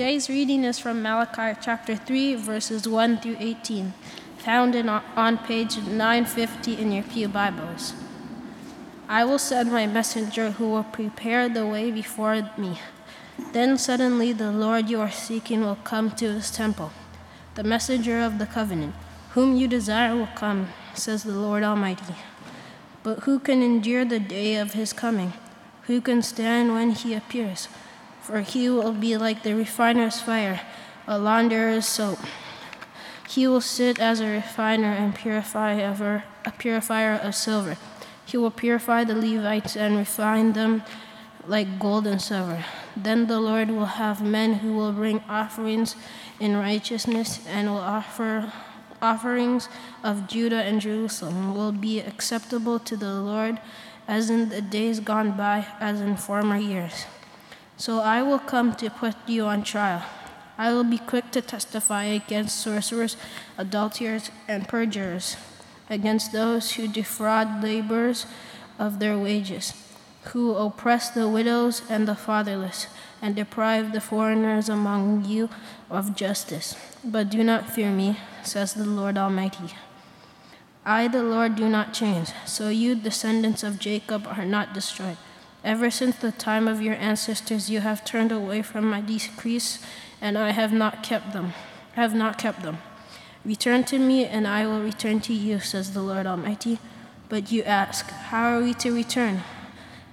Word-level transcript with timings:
Today's 0.00 0.30
reading 0.30 0.64
is 0.64 0.78
from 0.78 1.02
Malachi 1.02 1.60
chapter 1.60 1.94
3, 1.94 2.34
verses 2.36 2.88
1 2.88 3.18
through 3.18 3.36
18, 3.38 3.92
found 4.38 4.74
in, 4.74 4.88
on 4.88 5.36
page 5.36 5.76
950 5.76 6.80
in 6.80 6.90
your 6.90 7.02
Pew 7.02 7.28
Bibles. 7.28 7.92
I 9.10 9.26
will 9.26 9.38
send 9.38 9.70
my 9.70 9.86
messenger 9.86 10.52
who 10.52 10.70
will 10.70 10.84
prepare 10.84 11.50
the 11.50 11.66
way 11.66 11.90
before 11.90 12.50
me. 12.56 12.80
Then 13.52 13.76
suddenly 13.76 14.32
the 14.32 14.50
Lord 14.50 14.88
you 14.88 15.02
are 15.02 15.10
seeking 15.10 15.60
will 15.60 15.76
come 15.84 16.12
to 16.12 16.32
his 16.32 16.50
temple. 16.50 16.92
The 17.54 17.62
messenger 17.62 18.22
of 18.22 18.38
the 18.38 18.46
covenant, 18.46 18.94
whom 19.32 19.54
you 19.54 19.68
desire, 19.68 20.16
will 20.16 20.32
come, 20.34 20.70
says 20.94 21.24
the 21.24 21.36
Lord 21.36 21.62
Almighty. 21.62 22.14
But 23.02 23.24
who 23.24 23.38
can 23.38 23.60
endure 23.60 24.06
the 24.06 24.18
day 24.18 24.56
of 24.56 24.72
his 24.72 24.94
coming? 24.94 25.34
Who 25.88 26.00
can 26.00 26.22
stand 26.22 26.72
when 26.72 26.92
he 26.92 27.12
appears? 27.12 27.68
For 28.22 28.40
he 28.40 28.68
will 28.68 28.92
be 28.92 29.16
like 29.16 29.42
the 29.42 29.54
refiner's 29.54 30.20
fire, 30.20 30.60
a 31.06 31.18
launderer's 31.18 31.86
soap. 31.86 32.18
He 33.28 33.46
will 33.46 33.60
sit 33.60 33.98
as 34.00 34.20
a 34.20 34.26
refiner 34.26 34.92
and 34.92 35.14
purify 35.14 35.74
ever, 35.74 36.24
a 36.44 36.50
purifier 36.50 37.14
of 37.14 37.34
silver. 37.34 37.76
He 38.24 38.36
will 38.36 38.50
purify 38.50 39.04
the 39.04 39.14
Levites 39.14 39.76
and 39.76 39.96
refine 39.96 40.52
them 40.52 40.82
like 41.46 41.78
gold 41.78 42.06
and 42.06 42.20
silver. 42.20 42.64
Then 42.96 43.26
the 43.26 43.40
Lord 43.40 43.70
will 43.70 43.98
have 43.98 44.22
men 44.22 44.54
who 44.54 44.74
will 44.76 44.92
bring 44.92 45.22
offerings 45.28 45.96
in 46.38 46.56
righteousness 46.56 47.40
and 47.46 47.68
will 47.68 47.78
offer 47.78 48.52
offerings 49.02 49.68
of 50.04 50.28
Judah 50.28 50.62
and 50.62 50.80
Jerusalem 50.80 51.54
will 51.54 51.72
be 51.72 52.00
acceptable 52.00 52.78
to 52.80 52.96
the 52.96 53.14
Lord 53.14 53.58
as 54.06 54.28
in 54.28 54.48
the 54.48 54.60
days 54.60 55.00
gone 55.00 55.36
by, 55.36 55.66
as 55.78 56.00
in 56.00 56.16
former 56.16 56.56
years. 56.56 57.06
So 57.80 58.00
I 58.00 58.20
will 58.20 58.38
come 58.38 58.74
to 58.74 58.90
put 58.90 59.16
you 59.26 59.46
on 59.46 59.62
trial. 59.62 60.02
I 60.58 60.70
will 60.74 60.84
be 60.84 60.98
quick 60.98 61.30
to 61.30 61.40
testify 61.40 62.04
against 62.04 62.60
sorcerers, 62.60 63.16
adulterers, 63.56 64.30
and 64.46 64.68
perjurers 64.68 65.38
against 65.88 66.30
those 66.30 66.72
who 66.72 66.86
defraud 66.86 67.62
laborers 67.62 68.26
of 68.78 68.98
their 68.98 69.16
wages, 69.16 69.72
who 70.34 70.54
oppress 70.56 71.08
the 71.08 71.26
widows 71.26 71.80
and 71.88 72.06
the 72.06 72.14
fatherless, 72.14 72.86
and 73.22 73.34
deprive 73.34 73.92
the 73.92 74.00
foreigners 74.02 74.68
among 74.68 75.24
you 75.24 75.48
of 75.88 76.14
justice. 76.14 76.76
But 77.02 77.30
do 77.30 77.42
not 77.42 77.70
fear 77.70 77.90
me, 77.90 78.18
says 78.42 78.74
the 78.74 78.84
Lord 78.84 79.16
Almighty. 79.16 79.72
I, 80.84 81.08
the 81.08 81.22
Lord, 81.22 81.56
do 81.56 81.66
not 81.66 81.94
change, 81.94 82.28
so 82.44 82.68
you, 82.68 82.94
descendants 82.94 83.62
of 83.62 83.78
Jacob, 83.78 84.26
are 84.26 84.44
not 84.44 84.74
destroyed. 84.74 85.16
Ever 85.62 85.90
since 85.90 86.16
the 86.16 86.32
time 86.32 86.66
of 86.66 86.80
your 86.80 86.94
ancestors, 86.94 87.68
you 87.68 87.80
have 87.80 88.04
turned 88.04 88.32
away 88.32 88.62
from 88.62 88.88
my 88.88 89.02
decrees, 89.02 89.84
and 90.20 90.38
I 90.38 90.52
have 90.52 90.72
not 90.72 91.02
kept 91.02 91.34
them. 91.34 91.52
I 91.96 92.00
have 92.00 92.14
not 92.14 92.38
kept 92.38 92.62
them. 92.62 92.78
Return 93.44 93.84
to 93.84 93.98
me, 93.98 94.24
and 94.24 94.48
I 94.48 94.66
will 94.66 94.80
return 94.80 95.20
to 95.20 95.34
you, 95.34 95.60
says 95.60 95.92
the 95.92 96.00
Lord 96.00 96.26
Almighty. 96.26 96.78
But 97.28 97.52
you 97.52 97.62
ask, 97.64 98.08
How 98.10 98.56
are 98.56 98.62
we 98.62 98.72
to 98.74 98.94
return? 98.94 99.42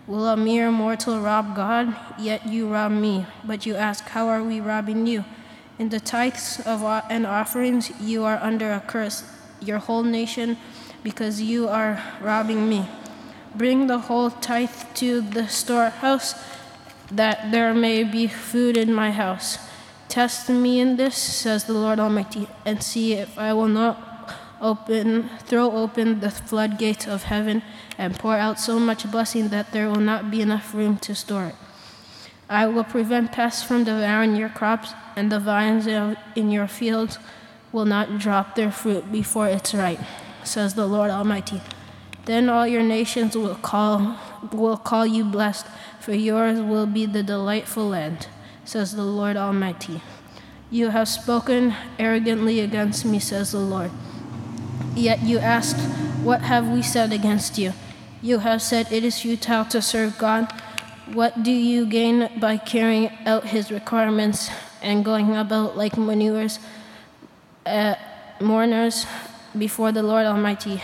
Will 0.06 0.28
a 0.28 0.36
mere 0.36 0.70
mortal 0.70 1.20
rob 1.22 1.56
God? 1.56 1.96
Yet 2.20 2.46
you 2.48 2.68
rob 2.68 2.92
me. 2.92 3.26
But 3.46 3.66
you 3.66 3.76
ask, 3.76 4.04
How 4.10 4.28
are 4.28 4.44
we 4.44 4.60
robbing 4.60 5.08
you? 5.08 5.24
In 5.80 5.90
the 5.90 6.00
tithes 6.00 6.60
of 6.66 6.84
and 7.10 7.26
offerings, 7.26 7.92
you 8.02 8.26
are 8.26 8.40
under 8.42 8.74
a 8.74 8.82
curse, 8.82 9.24
your 9.62 9.78
whole 9.78 10.04
nation, 10.04 10.58
because 11.04 11.42
you 11.42 11.70
are 11.70 12.02
robbing 12.22 12.68
me. 12.68 12.86
Bring 13.58 13.88
the 13.88 13.98
whole 13.98 14.30
tithe 14.30 14.70
to 14.96 15.22
the 15.22 15.48
storehouse, 15.48 16.36
that 17.10 17.52
there 17.52 17.74
may 17.74 18.04
be 18.04 18.28
food 18.28 18.78
in 18.78 18.94
my 18.94 19.12
house. 19.12 19.58
Test 20.10 20.50
me 20.50 20.80
in 20.80 20.98
this, 20.98 21.18
says 21.18 21.64
the 21.64 21.74
Lord 21.74 22.00
Almighty, 22.00 22.48
and 22.66 22.84
see 22.84 23.14
if 23.14 23.38
I 23.38 23.54
will 23.54 23.68
not 23.68 23.98
open, 24.62 25.30
throw 25.40 25.72
open 25.72 26.20
the 26.20 26.30
floodgates 26.30 27.08
of 27.08 27.24
heaven 27.24 27.62
and 27.98 28.18
pour 28.18 28.36
out 28.36 28.60
so 28.60 28.80
much 28.80 29.10
blessing 29.10 29.50
that 29.50 29.72
there 29.72 29.90
will 29.90 30.02
not 30.02 30.30
be 30.30 30.42
enough 30.42 30.74
room 30.74 30.98
to 30.98 31.16
store 31.16 31.46
it. 31.46 31.56
I 32.50 32.68
will 32.68 32.84
prevent 32.84 33.32
pests 33.32 33.64
from 33.64 33.84
devouring 33.84 34.36
your 34.36 34.50
crops, 34.50 34.94
and 35.16 35.32
the 35.32 35.40
vines 35.40 35.88
in 35.88 36.52
your 36.52 36.68
fields 36.68 37.18
will 37.72 37.86
not 37.86 38.20
drop 38.20 38.56
their 38.56 38.72
fruit 38.72 39.12
before 39.12 39.48
it's 39.48 39.74
ripe, 39.74 40.00
says 40.44 40.76
the 40.76 40.88
Lord 40.88 41.10
Almighty. 41.10 41.62
Then 42.28 42.50
all 42.50 42.68
your 42.68 42.84
nations 42.84 43.36
will 43.36 43.56
call, 43.56 44.16
will 44.54 44.78
call 44.78 45.08
you 45.08 45.26
blessed, 45.26 45.66
for 46.00 46.14
yours 46.14 46.62
will 46.62 46.86
be 46.86 47.06
the 47.06 47.24
delightful 47.24 47.90
land 47.90 48.28
says 48.68 48.94
the 48.94 49.04
Lord 49.04 49.38
Almighty. 49.38 50.02
You 50.70 50.90
have 50.90 51.08
spoken 51.08 51.74
arrogantly 51.98 52.60
against 52.60 53.06
me, 53.06 53.20
says 53.20 53.54
the 53.54 53.60
Lord. 53.60 53.92
Yet 54.94 55.24
you 55.24 55.40
asked, 55.40 55.80
What 56.22 56.42
have 56.42 56.68
we 56.68 56.82
said 56.82 57.14
against 57.14 57.58
you? 57.58 57.72
You 58.22 58.40
have 58.40 58.62
said, 58.62 58.92
It 58.92 59.06
is 59.06 59.22
futile 59.22 59.64
to 59.66 59.82
serve 59.82 60.18
God. 60.18 60.52
What 61.14 61.44
do 61.44 61.52
you 61.52 61.86
gain 61.86 62.30
by 62.40 62.58
carrying 62.58 63.10
out 63.26 63.46
his 63.46 63.72
requirements 63.72 64.50
and 64.82 65.06
going 65.06 65.34
about 65.36 65.78
like 65.78 65.98
manures, 65.98 66.60
uh, 67.66 67.96
mourners 68.42 69.06
before 69.58 69.94
the 69.94 70.04
Lord 70.04 70.26
Almighty? 70.26 70.82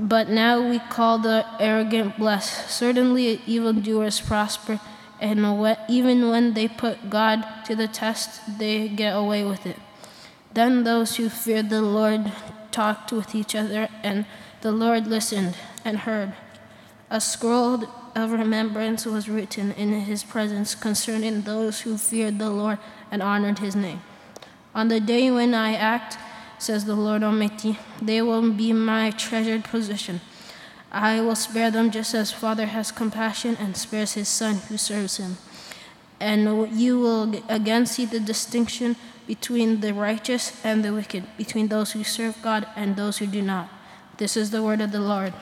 But 0.00 0.30
now 0.30 0.66
we 0.66 0.78
call 0.78 1.18
the 1.18 1.44
arrogant 1.60 2.16
blessed. 2.16 2.70
Certainly, 2.70 3.42
evildoers 3.46 4.20
prosper 4.20 4.80
and 5.20 5.40
even 5.88 6.30
when 6.30 6.54
they 6.54 6.66
put 6.66 7.10
God 7.10 7.44
to 7.66 7.76
the 7.76 7.86
test, 7.86 8.58
they 8.58 8.88
get 8.88 9.14
away 9.14 9.44
with 9.44 9.66
it. 9.66 9.76
Then 10.54 10.84
those 10.84 11.16
who 11.16 11.28
feared 11.28 11.68
the 11.68 11.82
Lord 11.82 12.32
talked 12.70 13.12
with 13.12 13.34
each 13.34 13.54
other, 13.54 13.88
and 14.02 14.24
the 14.62 14.72
Lord 14.72 15.06
listened 15.06 15.56
and 15.84 15.98
heard. 15.98 16.32
A 17.10 17.20
scroll 17.20 17.84
of 18.16 18.32
remembrance 18.32 19.04
was 19.04 19.28
written 19.28 19.72
in 19.72 19.92
his 20.00 20.24
presence 20.24 20.74
concerning 20.74 21.42
those 21.42 21.80
who 21.80 21.98
feared 21.98 22.38
the 22.38 22.50
Lord 22.50 22.78
and 23.10 23.22
honored 23.22 23.58
his 23.58 23.76
name. 23.76 24.00
On 24.74 24.88
the 24.88 25.00
day 25.00 25.30
when 25.30 25.52
I 25.52 25.74
act, 25.74 26.16
says 26.62 26.84
the 26.84 26.94
Lord 26.94 27.22
Almighty, 27.22 27.78
they 28.00 28.22
will 28.22 28.52
be 28.52 28.72
my 28.72 29.10
treasured 29.10 29.64
possession. 29.64 30.20
I 30.92 31.20
will 31.20 31.36
spare 31.36 31.70
them 31.70 31.90
just 31.90 32.14
as 32.14 32.32
Father 32.32 32.66
has 32.66 32.90
compassion 32.92 33.56
and 33.60 33.76
spares 33.76 34.14
his 34.14 34.28
Son 34.28 34.56
who 34.68 34.76
serves 34.76 35.16
him. 35.18 35.36
And 36.18 36.70
you 36.78 36.98
will 36.98 37.34
again 37.48 37.86
see 37.86 38.04
the 38.04 38.20
distinction 38.20 38.96
between 39.26 39.80
the 39.80 39.94
righteous 39.94 40.60
and 40.64 40.84
the 40.84 40.92
wicked, 40.92 41.24
between 41.38 41.68
those 41.68 41.92
who 41.92 42.02
serve 42.04 42.36
God 42.42 42.66
and 42.76 42.96
those 42.96 43.18
who 43.18 43.26
do 43.26 43.40
not. 43.40 43.68
This 44.18 44.36
is 44.36 44.50
the 44.50 44.62
word 44.62 44.80
of 44.80 44.92
the 44.92 45.00
Lord. 45.00 45.32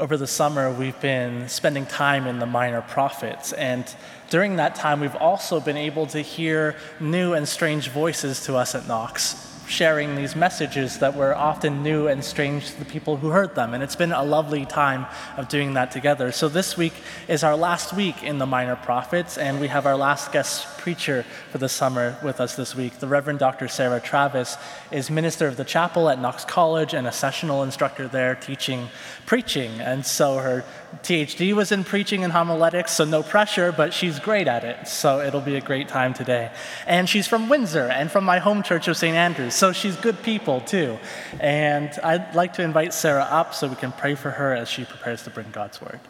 Over 0.00 0.16
the 0.16 0.26
summer, 0.26 0.72
we've 0.72 0.98
been 1.02 1.46
spending 1.50 1.84
time 1.84 2.26
in 2.26 2.38
the 2.38 2.46
minor 2.46 2.80
prophets, 2.80 3.52
and 3.52 3.84
during 4.30 4.56
that 4.56 4.74
time, 4.74 4.98
we've 4.98 5.14
also 5.14 5.60
been 5.60 5.76
able 5.76 6.06
to 6.06 6.22
hear 6.22 6.74
new 7.00 7.34
and 7.34 7.46
strange 7.46 7.90
voices 7.90 8.46
to 8.46 8.56
us 8.56 8.74
at 8.74 8.88
Knox, 8.88 9.49
sharing 9.70 10.16
these 10.16 10.34
messages 10.34 10.98
that 10.98 11.14
were 11.14 11.34
often 11.34 11.82
new 11.82 12.08
and 12.08 12.24
strange 12.24 12.72
to 12.72 12.78
the 12.78 12.84
people 12.84 13.16
who 13.16 13.28
heard 13.28 13.54
them. 13.54 13.72
And 13.72 13.82
it's 13.82 13.96
been 13.96 14.12
a 14.12 14.24
lovely 14.24 14.66
time 14.66 15.06
of 15.36 15.48
doing 15.48 15.74
that 15.74 15.90
together. 15.92 16.32
So 16.32 16.48
this 16.48 16.76
week 16.76 16.92
is 17.28 17.44
our 17.44 17.56
last 17.56 17.92
week 17.92 18.22
in 18.22 18.38
the 18.38 18.46
Minor 18.46 18.76
Prophets, 18.76 19.38
and 19.38 19.60
we 19.60 19.68
have 19.68 19.86
our 19.86 19.96
last 19.96 20.32
guest 20.32 20.66
preacher 20.78 21.24
for 21.52 21.58
the 21.58 21.68
summer 21.68 22.16
with 22.24 22.40
us 22.40 22.56
this 22.56 22.74
week. 22.74 22.98
The 22.98 23.06
Reverend 23.06 23.38
Dr. 23.38 23.68
Sarah 23.68 24.00
Travis 24.00 24.56
is 24.90 25.10
minister 25.10 25.46
of 25.46 25.56
the 25.56 25.64
chapel 25.64 26.08
at 26.08 26.20
Knox 26.20 26.44
College 26.44 26.94
and 26.94 27.06
a 27.06 27.12
sessional 27.12 27.62
instructor 27.62 28.08
there 28.08 28.34
teaching 28.34 28.88
preaching. 29.26 29.80
And 29.80 30.04
so 30.04 30.38
her 30.38 30.64
PhD 31.04 31.54
was 31.54 31.70
in 31.70 31.84
preaching 31.84 32.24
and 32.24 32.32
homiletics, 32.32 32.92
so 32.92 33.04
no 33.04 33.22
pressure, 33.22 33.70
but 33.70 33.94
she's 33.94 34.18
great 34.18 34.48
at 34.48 34.64
it. 34.64 34.88
So 34.88 35.20
it'll 35.20 35.40
be 35.40 35.54
a 35.54 35.60
great 35.60 35.86
time 35.86 36.14
today. 36.14 36.50
And 36.86 37.08
she's 37.08 37.28
from 37.28 37.48
Windsor 37.48 37.86
and 37.86 38.10
from 38.10 38.24
my 38.24 38.38
home 38.38 38.64
church 38.64 38.88
of 38.88 38.96
St. 38.96 39.14
Andrews, 39.14 39.54
so 39.60 39.72
she's 39.72 39.94
good 39.96 40.22
people 40.22 40.62
too. 40.62 40.98
And 41.38 41.90
I'd 42.02 42.34
like 42.34 42.54
to 42.54 42.62
invite 42.62 42.94
Sarah 42.94 43.28
up 43.30 43.52
so 43.54 43.68
we 43.68 43.76
can 43.76 43.92
pray 43.92 44.14
for 44.14 44.30
her 44.30 44.54
as 44.54 44.70
she 44.70 44.86
prepares 44.86 45.22
to 45.24 45.30
bring 45.30 45.50
God's 45.50 45.82
word. 45.82 46.00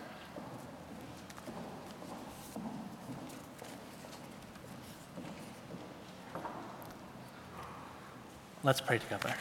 Let's 8.62 8.81
pray 8.81 8.99
together. 8.99 9.35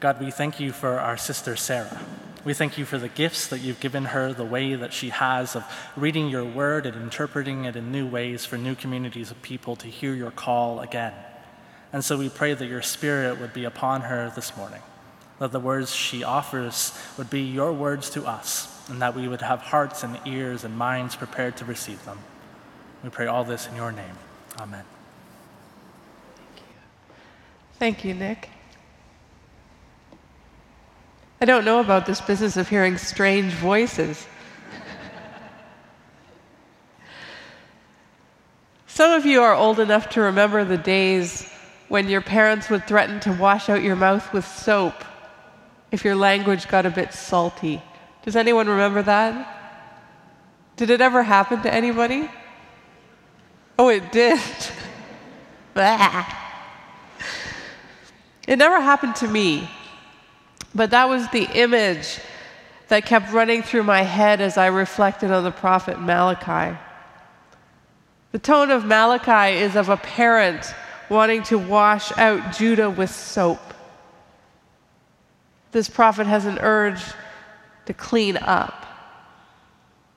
God, 0.00 0.20
we 0.20 0.30
thank 0.30 0.60
you 0.60 0.72
for 0.72 1.00
our 1.00 1.16
sister 1.16 1.56
Sarah. 1.56 2.02
We 2.44 2.52
thank 2.52 2.76
you 2.76 2.84
for 2.84 2.98
the 2.98 3.08
gifts 3.08 3.46
that 3.46 3.60
you've 3.60 3.80
given 3.80 4.04
her, 4.06 4.34
the 4.34 4.44
way 4.44 4.74
that 4.74 4.92
she 4.92 5.08
has 5.08 5.56
of 5.56 5.64
reading 5.96 6.28
your 6.28 6.44
word 6.44 6.84
and 6.84 7.00
interpreting 7.00 7.64
it 7.64 7.76
in 7.76 7.90
new 7.90 8.06
ways 8.06 8.44
for 8.44 8.58
new 8.58 8.74
communities 8.74 9.30
of 9.30 9.40
people 9.40 9.74
to 9.76 9.86
hear 9.88 10.12
your 10.12 10.30
call 10.30 10.80
again. 10.80 11.14
And 11.92 12.04
so 12.04 12.18
we 12.18 12.28
pray 12.28 12.54
that 12.54 12.66
your 12.66 12.82
spirit 12.82 13.40
would 13.40 13.52
be 13.52 13.64
upon 13.64 14.02
her 14.02 14.32
this 14.34 14.56
morning. 14.56 14.82
that 15.38 15.52
the 15.52 15.60
words 15.60 15.94
she 15.94 16.24
offers 16.24 16.92
would 17.16 17.30
be 17.30 17.42
your 17.42 17.72
words 17.72 18.10
to 18.10 18.26
us, 18.26 18.88
and 18.88 19.00
that 19.00 19.14
we 19.14 19.28
would 19.28 19.40
have 19.40 19.60
hearts 19.60 20.02
and 20.02 20.18
ears 20.24 20.64
and 20.64 20.76
minds 20.76 21.14
prepared 21.14 21.56
to 21.56 21.64
receive 21.64 22.04
them. 22.04 22.18
We 23.04 23.10
pray 23.10 23.28
all 23.28 23.44
this 23.44 23.68
in 23.68 23.76
your 23.76 23.92
name. 23.92 24.16
Amen. 24.58 24.82
Thank 26.34 26.58
you, 26.58 26.64
Thank 27.78 28.04
you 28.04 28.14
Nick. 28.14 28.50
I 31.40 31.44
don't 31.44 31.64
know 31.64 31.78
about 31.78 32.04
this 32.04 32.20
business 32.20 32.56
of 32.56 32.68
hearing 32.68 32.98
strange 32.98 33.52
voices. 33.52 34.26
Some 38.88 39.12
of 39.12 39.24
you 39.24 39.40
are 39.42 39.54
old 39.54 39.78
enough 39.78 40.08
to 40.10 40.20
remember 40.22 40.64
the 40.64 40.78
days 40.78 41.48
when 41.88 42.08
your 42.08 42.20
parents 42.20 42.68
would 42.70 42.86
threaten 42.86 43.18
to 43.20 43.32
wash 43.32 43.68
out 43.68 43.82
your 43.82 43.96
mouth 43.96 44.32
with 44.32 44.46
soap 44.46 45.04
if 45.90 46.04
your 46.04 46.14
language 46.14 46.68
got 46.68 46.86
a 46.86 46.90
bit 46.90 47.12
salty. 47.12 47.82
Does 48.22 48.36
anyone 48.36 48.68
remember 48.68 49.02
that? 49.02 49.54
Did 50.76 50.90
it 50.90 51.00
ever 51.00 51.22
happen 51.22 51.62
to 51.62 51.72
anybody? 51.72 52.30
Oh, 53.78 53.88
it 53.88 54.12
did. 54.12 54.38
it 58.46 58.58
never 58.58 58.80
happened 58.80 59.16
to 59.16 59.28
me, 59.28 59.70
but 60.74 60.90
that 60.90 61.08
was 61.08 61.28
the 61.28 61.44
image 61.54 62.20
that 62.88 63.06
kept 63.06 63.32
running 63.32 63.62
through 63.62 63.84
my 63.84 64.02
head 64.02 64.40
as 64.40 64.58
I 64.58 64.66
reflected 64.66 65.30
on 65.30 65.44
the 65.44 65.50
prophet 65.50 66.00
Malachi. 66.00 66.76
The 68.32 68.38
tone 68.38 68.70
of 68.70 68.84
Malachi 68.84 69.58
is 69.58 69.76
of 69.76 69.88
a 69.88 69.96
parent 69.96 70.74
wanting 71.08 71.42
to 71.44 71.58
wash 71.58 72.16
out 72.18 72.52
Judah 72.56 72.90
with 72.90 73.10
soap. 73.10 73.60
This 75.72 75.88
prophet 75.88 76.26
has 76.26 76.46
an 76.46 76.58
urge 76.60 77.02
to 77.86 77.94
clean 77.94 78.36
up, 78.36 78.86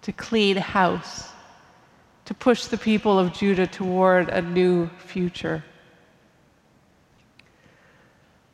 to 0.04 0.12
clean 0.12 0.58
house, 0.58 1.30
to 2.26 2.34
push 2.34 2.66
the 2.66 2.78
people 2.78 3.20
of 3.20 3.34
Judah 3.34 3.68
toward 3.68 4.30
a 4.30 4.42
new 4.42 4.88
future. 4.98 5.64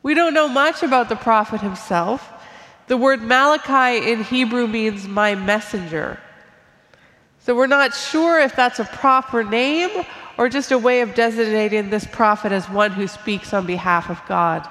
We 0.02 0.14
don't 0.14 0.34
know 0.34 0.48
much 0.48 0.82
about 0.82 1.08
the 1.08 1.16
prophet 1.16 1.60
himself. 1.60 2.32
The 2.86 2.96
word 2.96 3.22
Malachi 3.22 4.10
in 4.10 4.24
Hebrew 4.24 4.66
means 4.66 5.06
my 5.06 5.34
messenger. 5.34 6.18
So 7.40 7.54
we're 7.54 7.66
not 7.66 7.94
sure 7.94 8.40
if 8.40 8.56
that's 8.56 8.78
a 8.78 8.84
proper 8.84 9.44
name 9.44 10.04
or 10.38 10.48
just 10.48 10.70
a 10.70 10.78
way 10.78 11.00
of 11.00 11.14
designating 11.14 11.90
this 11.90 12.06
prophet 12.06 12.52
as 12.52 12.70
one 12.70 12.92
who 12.92 13.08
speaks 13.08 13.52
on 13.52 13.66
behalf 13.66 14.08
of 14.08 14.22
God. 14.28 14.66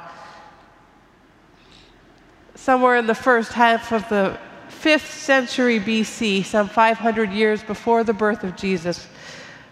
Somewhere 2.56 2.96
in 2.96 3.06
the 3.06 3.14
first 3.14 3.52
half 3.52 3.92
of 3.92 4.08
the 4.08 4.40
5th 4.70 5.12
century 5.12 5.80
BC, 5.80 6.46
some 6.46 6.70
500 6.70 7.32
years 7.32 7.62
before 7.64 8.06
the 8.06 8.14
birth 8.14 8.46
of 8.46 8.56
Jesus, 8.56 9.08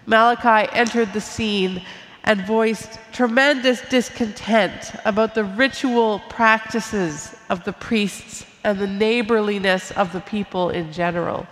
Malachi 0.06 0.70
entered 0.74 1.14
the 1.14 1.22
scene 1.22 1.82
and 2.26 2.46
voiced 2.46 3.00
tremendous 3.14 3.82
discontent 3.90 4.92
about 5.06 5.34
the 5.34 5.46
ritual 5.46 6.20
practices 6.28 7.36
of 7.50 7.64
the 7.64 7.74
priests 7.74 8.46
and 8.66 8.80
the 8.80 8.88
neighborliness 8.88 9.92
of 9.92 10.12
the 10.12 10.22
people 10.22 10.72
in 10.72 10.92
general. 10.92 11.48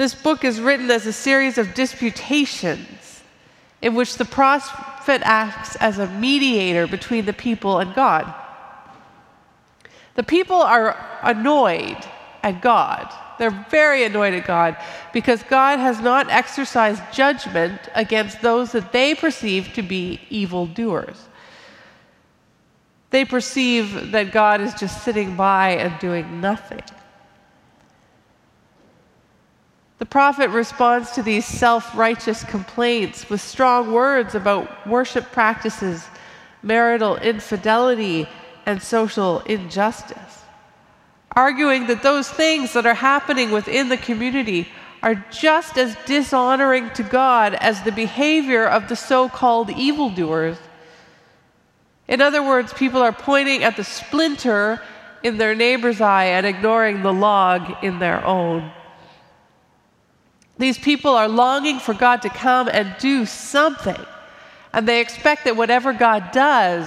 This 0.00 0.14
book 0.14 0.44
is 0.44 0.62
written 0.62 0.90
as 0.90 1.04
a 1.04 1.12
series 1.12 1.58
of 1.58 1.74
disputations 1.74 3.22
in 3.82 3.94
which 3.94 4.16
the 4.16 4.24
prophet 4.24 5.20
acts 5.22 5.76
as 5.76 5.98
a 5.98 6.06
mediator 6.06 6.86
between 6.86 7.26
the 7.26 7.34
people 7.34 7.80
and 7.80 7.94
God. 7.94 8.34
The 10.14 10.22
people 10.22 10.56
are 10.56 10.96
annoyed 11.22 11.98
at 12.42 12.62
God. 12.62 13.12
They're 13.38 13.66
very 13.68 14.04
annoyed 14.04 14.32
at 14.32 14.46
God 14.46 14.78
because 15.12 15.42
God 15.42 15.78
has 15.78 16.00
not 16.00 16.30
exercised 16.30 17.02
judgment 17.12 17.78
against 17.94 18.40
those 18.40 18.72
that 18.72 18.92
they 18.92 19.14
perceive 19.14 19.74
to 19.74 19.82
be 19.82 20.18
evildoers. 20.30 21.28
They 23.10 23.26
perceive 23.26 24.12
that 24.12 24.32
God 24.32 24.62
is 24.62 24.72
just 24.72 25.04
sitting 25.04 25.36
by 25.36 25.72
and 25.72 25.98
doing 25.98 26.40
nothing. 26.40 26.80
The 30.00 30.06
prophet 30.06 30.48
responds 30.48 31.10
to 31.12 31.22
these 31.22 31.44
self 31.44 31.94
righteous 31.94 32.42
complaints 32.42 33.28
with 33.28 33.42
strong 33.42 33.92
words 33.92 34.34
about 34.34 34.86
worship 34.86 35.30
practices, 35.30 36.06
marital 36.62 37.18
infidelity, 37.18 38.26
and 38.64 38.82
social 38.82 39.40
injustice, 39.40 40.42
arguing 41.36 41.86
that 41.88 42.02
those 42.02 42.30
things 42.30 42.72
that 42.72 42.86
are 42.86 42.94
happening 42.94 43.50
within 43.50 43.90
the 43.90 43.98
community 43.98 44.68
are 45.02 45.22
just 45.30 45.76
as 45.76 45.94
dishonoring 46.06 46.88
to 46.92 47.02
God 47.02 47.52
as 47.54 47.82
the 47.82 47.92
behavior 47.92 48.64
of 48.64 48.88
the 48.88 48.96
so 48.96 49.28
called 49.28 49.68
evildoers. 49.68 50.56
In 52.08 52.22
other 52.22 52.42
words, 52.42 52.72
people 52.72 53.02
are 53.02 53.12
pointing 53.12 53.64
at 53.64 53.76
the 53.76 53.84
splinter 53.84 54.80
in 55.22 55.36
their 55.36 55.54
neighbor's 55.54 56.00
eye 56.00 56.24
and 56.24 56.46
ignoring 56.46 57.02
the 57.02 57.12
log 57.12 57.84
in 57.84 57.98
their 57.98 58.24
own. 58.24 58.72
These 60.60 60.76
people 60.76 61.14
are 61.14 61.26
longing 61.26 61.78
for 61.78 61.94
God 61.94 62.20
to 62.20 62.28
come 62.28 62.68
and 62.68 62.94
do 62.98 63.24
something, 63.24 63.96
and 64.74 64.86
they 64.86 65.00
expect 65.00 65.44
that 65.44 65.56
whatever 65.56 65.94
God 65.94 66.32
does 66.32 66.86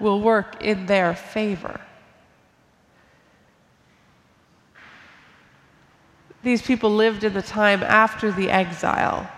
will 0.00 0.20
work 0.20 0.60
in 0.60 0.86
their 0.86 1.14
favor. 1.14 1.80
These 6.42 6.62
people 6.62 6.90
lived 6.90 7.22
in 7.22 7.34
the 7.34 7.40
time 7.40 7.84
after 7.84 8.32
the 8.32 8.50
exile. 8.50 9.30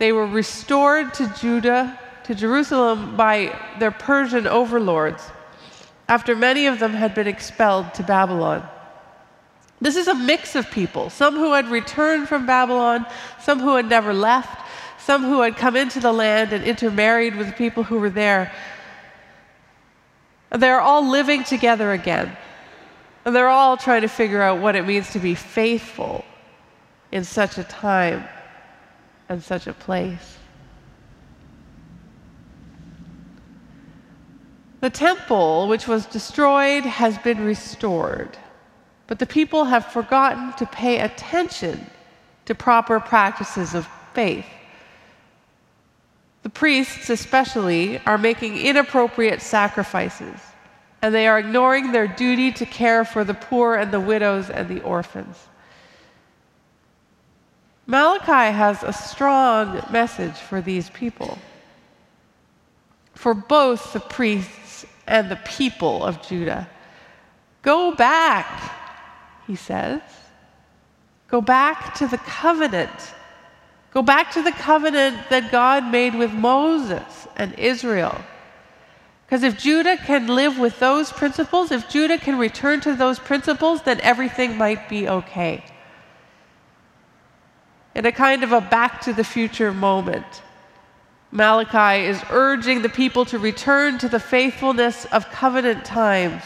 They 0.00 0.10
were 0.10 0.26
restored 0.26 1.14
to 1.14 1.32
Judah, 1.40 1.96
to 2.24 2.34
Jerusalem, 2.34 3.16
by 3.16 3.56
their 3.78 3.92
Persian 3.92 4.48
overlords 4.48 5.22
after 6.08 6.34
many 6.34 6.66
of 6.66 6.80
them 6.80 6.92
had 6.92 7.14
been 7.14 7.28
expelled 7.28 7.94
to 7.94 8.02
Babylon. 8.02 8.68
This 9.80 9.96
is 9.96 10.08
a 10.08 10.14
mix 10.14 10.54
of 10.54 10.70
people, 10.70 11.10
some 11.10 11.34
who 11.34 11.52
had 11.52 11.68
returned 11.68 12.28
from 12.28 12.46
Babylon, 12.46 13.06
some 13.40 13.60
who 13.60 13.76
had 13.76 13.88
never 13.88 14.14
left, 14.14 14.66
some 14.98 15.22
who 15.22 15.42
had 15.42 15.56
come 15.56 15.76
into 15.76 16.00
the 16.00 16.12
land 16.12 16.52
and 16.52 16.64
intermarried 16.64 17.36
with 17.36 17.56
people 17.56 17.82
who 17.82 17.98
were 17.98 18.10
there. 18.10 18.52
They're 20.50 20.80
all 20.80 21.06
living 21.08 21.44
together 21.44 21.92
again. 21.92 22.36
And 23.24 23.34
they're 23.34 23.48
all 23.48 23.76
trying 23.76 24.02
to 24.02 24.08
figure 24.08 24.40
out 24.40 24.60
what 24.60 24.76
it 24.76 24.86
means 24.86 25.10
to 25.10 25.18
be 25.18 25.34
faithful 25.34 26.24
in 27.12 27.24
such 27.24 27.58
a 27.58 27.64
time 27.64 28.24
and 29.28 29.42
such 29.42 29.66
a 29.66 29.72
place. 29.72 30.38
The 34.80 34.90
temple, 34.90 35.66
which 35.68 35.88
was 35.88 36.06
destroyed, 36.06 36.84
has 36.84 37.18
been 37.18 37.44
restored. 37.44 38.38
But 39.06 39.18
the 39.18 39.26
people 39.26 39.64
have 39.64 39.86
forgotten 39.86 40.52
to 40.54 40.66
pay 40.66 41.00
attention 41.00 41.86
to 42.46 42.54
proper 42.54 42.98
practices 43.00 43.74
of 43.74 43.86
faith. 44.14 44.46
The 46.42 46.50
priests, 46.50 47.10
especially, 47.10 47.98
are 48.06 48.18
making 48.18 48.56
inappropriate 48.56 49.42
sacrifices, 49.42 50.38
and 51.02 51.14
they 51.14 51.26
are 51.26 51.38
ignoring 51.38 51.92
their 51.92 52.06
duty 52.06 52.52
to 52.52 52.66
care 52.66 53.04
for 53.04 53.24
the 53.24 53.34
poor 53.34 53.74
and 53.74 53.92
the 53.92 54.00
widows 54.00 54.48
and 54.50 54.68
the 54.68 54.82
orphans. 54.82 55.36
Malachi 57.86 58.52
has 58.52 58.82
a 58.82 58.92
strong 58.92 59.84
message 59.90 60.34
for 60.34 60.60
these 60.60 60.90
people, 60.90 61.38
for 63.14 63.34
both 63.34 63.92
the 63.92 64.00
priests 64.00 64.84
and 65.06 65.30
the 65.30 65.36
people 65.36 66.04
of 66.04 66.22
Judah. 66.26 66.68
Go 67.62 67.94
back 67.94 68.85
he 69.46 69.56
says. 69.56 70.00
Go 71.28 71.40
back 71.40 71.94
to 71.94 72.06
the 72.06 72.18
covenant. 72.18 73.14
Go 73.92 74.02
back 74.02 74.32
to 74.32 74.42
the 74.42 74.52
covenant 74.52 75.16
that 75.30 75.50
God 75.50 75.90
made 75.90 76.14
with 76.14 76.32
Moses 76.32 77.26
and 77.36 77.58
Israel. 77.58 78.20
Because 79.26 79.42
if 79.42 79.58
Judah 79.58 79.96
can 79.96 80.28
live 80.28 80.58
with 80.58 80.78
those 80.78 81.10
principles, 81.10 81.72
if 81.72 81.88
Judah 81.88 82.18
can 82.18 82.38
return 82.38 82.80
to 82.82 82.94
those 82.94 83.18
principles, 83.18 83.82
then 83.82 84.00
everything 84.02 84.56
might 84.56 84.88
be 84.88 85.08
okay. 85.08 85.64
In 87.94 88.06
a 88.06 88.12
kind 88.12 88.44
of 88.44 88.52
a 88.52 88.60
back 88.60 89.00
to 89.02 89.12
the 89.12 89.24
future 89.24 89.72
moment, 89.72 90.42
Malachi 91.32 92.06
is 92.06 92.22
urging 92.30 92.82
the 92.82 92.88
people 92.88 93.24
to 93.24 93.38
return 93.38 93.98
to 93.98 94.08
the 94.08 94.20
faithfulness 94.20 95.06
of 95.06 95.28
covenant 95.30 95.84
times 95.84 96.44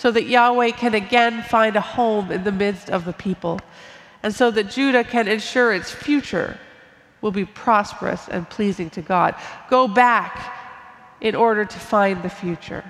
so 0.00 0.10
that 0.10 0.24
Yahweh 0.24 0.70
can 0.70 0.94
again 0.94 1.42
find 1.42 1.76
a 1.76 1.80
home 1.82 2.32
in 2.32 2.42
the 2.42 2.50
midst 2.50 2.88
of 2.88 3.04
the 3.04 3.12
people, 3.12 3.60
and 4.22 4.34
so 4.34 4.50
that 4.50 4.70
Judah 4.70 5.04
can 5.04 5.28
ensure 5.28 5.74
its 5.74 5.90
future 5.90 6.58
will 7.20 7.32
be 7.32 7.44
prosperous 7.44 8.26
and 8.28 8.48
pleasing 8.48 8.88
to 8.88 9.02
God. 9.02 9.34
Go 9.68 9.86
back 9.86 10.56
in 11.20 11.34
order 11.34 11.66
to 11.66 11.78
find 11.78 12.22
the 12.22 12.30
future. 12.30 12.82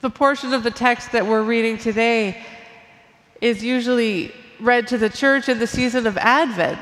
The 0.00 0.08
portion 0.08 0.54
of 0.54 0.62
the 0.62 0.70
text 0.70 1.12
that 1.12 1.26
we're 1.26 1.42
reading 1.42 1.76
today 1.76 2.42
is 3.42 3.62
usually 3.62 4.32
read 4.60 4.88
to 4.88 4.96
the 4.96 5.10
church 5.10 5.50
in 5.50 5.58
the 5.58 5.66
season 5.66 6.06
of 6.06 6.16
Advent, 6.16 6.80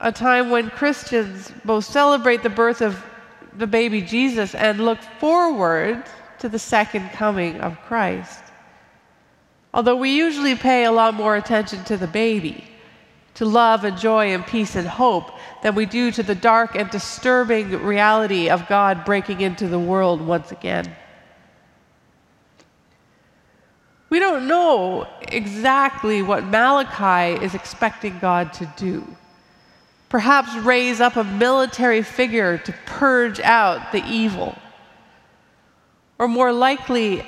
a 0.00 0.10
time 0.10 0.50
when 0.50 0.68
Christians 0.68 1.52
both 1.64 1.84
celebrate 1.84 2.42
the 2.42 2.50
birth 2.50 2.80
of 2.80 3.00
the 3.56 3.66
baby 3.66 4.02
Jesus 4.02 4.54
and 4.54 4.84
look 4.84 5.00
forward 5.20 6.04
to 6.38 6.48
the 6.48 6.58
second 6.58 7.10
coming 7.10 7.60
of 7.60 7.80
Christ. 7.82 8.42
Although 9.74 9.96
we 9.96 10.10
usually 10.10 10.54
pay 10.54 10.84
a 10.84 10.92
lot 10.92 11.14
more 11.14 11.36
attention 11.36 11.84
to 11.84 11.96
the 11.96 12.06
baby, 12.06 12.64
to 13.34 13.44
love 13.44 13.84
and 13.84 13.96
joy 13.96 14.34
and 14.34 14.46
peace 14.46 14.76
and 14.76 14.86
hope, 14.86 15.30
than 15.62 15.74
we 15.74 15.86
do 15.86 16.10
to 16.10 16.22
the 16.22 16.34
dark 16.34 16.74
and 16.74 16.90
disturbing 16.90 17.70
reality 17.82 18.50
of 18.50 18.68
God 18.68 19.04
breaking 19.04 19.40
into 19.40 19.68
the 19.68 19.78
world 19.78 20.20
once 20.20 20.52
again. 20.52 20.94
We 24.10 24.18
don't 24.18 24.46
know 24.46 25.08
exactly 25.28 26.20
what 26.20 26.44
Malachi 26.44 27.42
is 27.42 27.54
expecting 27.54 28.18
God 28.18 28.52
to 28.54 28.70
do. 28.76 29.06
Perhaps 30.12 30.54
raise 30.56 31.00
up 31.00 31.16
a 31.16 31.24
military 31.24 32.02
figure 32.02 32.58
to 32.58 32.74
purge 32.84 33.40
out 33.40 33.92
the 33.92 34.04
evil. 34.06 34.54
Or 36.18 36.28
more 36.28 36.52
likely, 36.52 37.24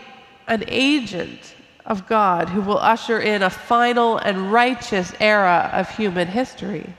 an 0.47 0.65
agent 0.69 1.55
of 1.87 2.07
God 2.07 2.51
who 2.51 2.61
will 2.61 2.77
usher 2.77 3.19
in 3.19 3.43
a 3.43 3.49
final 3.49 4.19
and 4.19 4.53
righteous 4.53 5.15
era 5.19 5.71
of 5.73 5.89
human 5.97 6.29
history. 6.29 6.95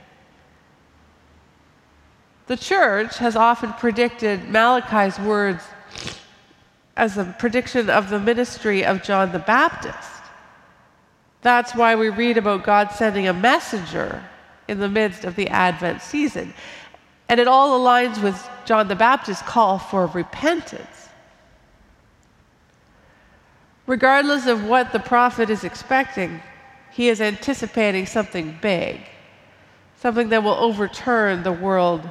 The 2.48 2.56
church 2.56 3.18
has 3.18 3.36
often 3.36 3.72
predicted 3.74 4.48
Malachi's 4.48 5.20
words 5.20 5.62
as 6.96 7.16
a 7.16 7.32
prediction 7.38 7.88
of 7.88 8.10
the 8.10 8.18
ministry 8.18 8.84
of 8.84 9.04
John 9.04 9.30
the 9.30 9.38
Baptist. 9.38 10.22
That's 11.42 11.76
why 11.76 11.94
we 11.94 12.08
read 12.08 12.38
about 12.38 12.64
God 12.64 12.90
sending 12.90 13.28
a 13.28 13.32
messenger 13.32 14.24
in 14.68 14.80
the 14.80 14.88
midst 14.88 15.24
of 15.24 15.36
the 15.36 15.48
Advent 15.48 16.02
season. 16.02 16.52
And 17.28 17.40
it 17.40 17.48
all 17.48 17.80
aligns 17.80 18.22
with 18.22 18.48
John 18.64 18.88
the 18.88 18.96
Baptist's 18.96 19.42
call 19.42 19.78
for 19.78 20.06
repentance. 20.06 21.08
Regardless 23.86 24.46
of 24.46 24.64
what 24.64 24.92
the 24.92 24.98
prophet 24.98 25.50
is 25.50 25.64
expecting, 25.64 26.42
he 26.90 27.08
is 27.08 27.20
anticipating 27.20 28.06
something 28.06 28.58
big, 28.60 29.00
something 30.00 30.28
that 30.30 30.42
will 30.42 30.54
overturn 30.54 31.42
the 31.42 31.52
world 31.52 32.08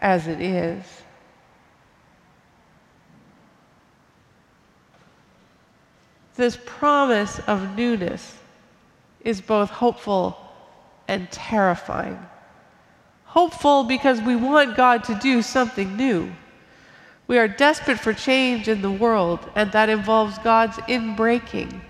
as 0.00 0.26
it 0.26 0.40
is. 0.40 0.84
This 6.34 6.58
promise 6.66 7.40
of 7.46 7.76
newness 7.76 8.36
is 9.22 9.40
both 9.40 9.70
hopeful 9.70 10.45
and 11.08 11.30
terrifying. 11.30 12.18
Hopeful 13.24 13.84
because 13.84 14.20
we 14.20 14.36
want 14.36 14.76
God 14.76 15.04
to 15.04 15.14
do 15.16 15.42
something 15.42 15.96
new. 15.96 16.32
We 17.26 17.38
are 17.38 17.48
desperate 17.48 17.98
for 17.98 18.14
change 18.14 18.68
in 18.68 18.82
the 18.82 18.90
world, 18.90 19.40
and 19.54 19.72
that 19.72 19.88
involves 19.88 20.38
God's 20.38 20.76
inbreaking. 20.88 21.80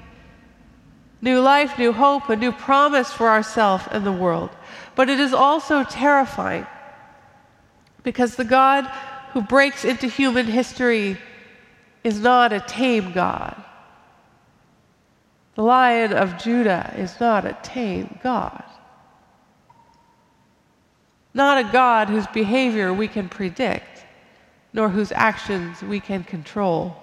New 1.21 1.41
life, 1.41 1.79
new 1.79 1.93
hope, 1.93 2.29
a 2.29 2.37
new 2.37 2.53
promise 2.53 3.13
for 3.13 3.29
ourselves 3.29 3.85
and 3.91 4.05
the 4.05 4.13
world. 4.13 4.51
But 4.95 5.09
it 5.11 5.21
is 5.21 5.33
also 5.33 5.85
terrifying 5.85 6.67
because 8.03 8.37
the 8.37 8.45
God 8.45 8.87
who 9.33 9.43
breaks 9.43 9.85
into 9.85 10.07
human 10.07 10.47
history 10.47 11.19
is 12.05 12.21
not 12.21 12.53
a 12.53 12.61
tame 12.61 13.13
God. 13.13 13.63
The 15.57 15.63
Lion 15.63 16.13
of 16.13 16.39
Judah 16.39 16.95
is 16.97 17.19
not 17.19 17.45
a 17.45 17.59
tame 17.63 18.19
God. 18.23 18.63
Not 21.37 21.59
a 21.59 21.71
God 21.71 22.09
whose 22.09 22.27
behavior 22.29 22.95
we 22.95 23.09
can 23.09 23.29
predict, 23.29 24.07
nor 24.73 24.89
whose 24.89 25.13
actions 25.13 25.83
we 25.83 26.01
can 26.01 26.25
control. 26.25 26.97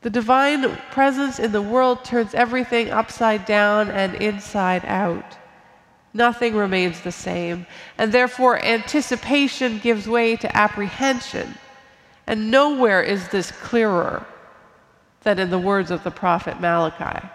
The 0.00 0.08
divine 0.08 0.74
presence 0.90 1.38
in 1.38 1.52
the 1.52 1.60
world 1.60 2.02
turns 2.02 2.32
everything 2.32 2.88
upside 2.88 3.44
down 3.44 3.90
and 3.90 4.14
inside 4.14 4.86
out. 4.86 5.36
Nothing 6.14 6.54
remains 6.54 7.02
the 7.02 7.12
same, 7.12 7.66
and 7.98 8.10
therefore 8.10 8.64
anticipation 8.64 9.78
gives 9.78 10.08
way 10.08 10.34
to 10.36 10.56
apprehension. 10.56 11.54
And 12.26 12.50
nowhere 12.50 13.02
is 13.02 13.28
this 13.28 13.52
clearer 13.52 14.26
than 15.24 15.38
in 15.38 15.50
the 15.50 15.58
words 15.58 15.90
of 15.90 16.04
the 16.04 16.10
prophet 16.10 16.58
Malachi. 16.58 17.28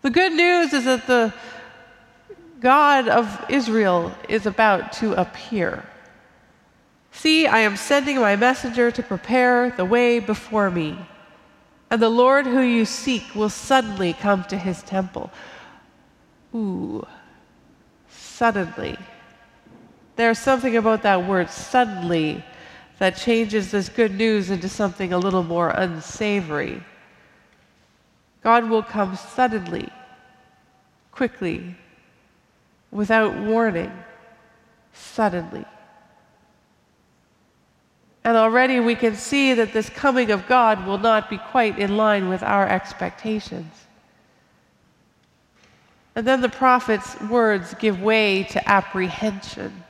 The 0.00 0.10
good 0.10 0.32
news 0.32 0.72
is 0.72 0.86
that 0.86 1.06
the 1.06 1.34
God 2.60 3.08
of 3.08 3.44
Israel 3.48 4.12
is 4.28 4.46
about 4.46 4.92
to 4.94 5.12
appear. 5.12 5.84
See, 7.12 7.46
I 7.46 7.60
am 7.60 7.76
sending 7.76 8.20
my 8.20 8.36
messenger 8.36 8.90
to 8.90 9.02
prepare 9.02 9.70
the 9.70 9.84
way 9.84 10.18
before 10.18 10.70
me. 10.70 10.98
And 11.90 12.02
the 12.02 12.08
Lord 12.08 12.46
who 12.46 12.60
you 12.60 12.84
seek 12.84 13.34
will 13.34 13.48
suddenly 13.48 14.12
come 14.12 14.44
to 14.44 14.58
his 14.58 14.82
temple. 14.82 15.30
Ooh, 16.54 17.06
suddenly. 18.08 18.96
There's 20.16 20.38
something 20.38 20.76
about 20.76 21.02
that 21.02 21.26
word, 21.26 21.50
suddenly, 21.50 22.44
that 22.98 23.16
changes 23.16 23.70
this 23.70 23.88
good 23.88 24.14
news 24.14 24.50
into 24.50 24.68
something 24.68 25.12
a 25.12 25.18
little 25.18 25.44
more 25.44 25.70
unsavory. 25.70 26.82
God 28.42 28.68
will 28.68 28.82
come 28.82 29.16
suddenly, 29.16 29.88
quickly, 31.12 31.76
without 32.90 33.36
warning, 33.36 33.92
suddenly. 34.92 35.64
And 38.24 38.36
already 38.36 38.80
we 38.80 38.94
can 38.94 39.14
see 39.14 39.54
that 39.54 39.72
this 39.72 39.88
coming 39.88 40.30
of 40.30 40.46
God 40.46 40.86
will 40.86 40.98
not 40.98 41.30
be 41.30 41.38
quite 41.38 41.78
in 41.78 41.96
line 41.96 42.28
with 42.28 42.42
our 42.42 42.68
expectations. 42.68 43.72
And 46.14 46.26
then 46.26 46.40
the 46.40 46.48
prophet's 46.48 47.18
words 47.22 47.74
give 47.78 48.02
way 48.02 48.42
to 48.50 48.68
apprehension. 48.68 49.84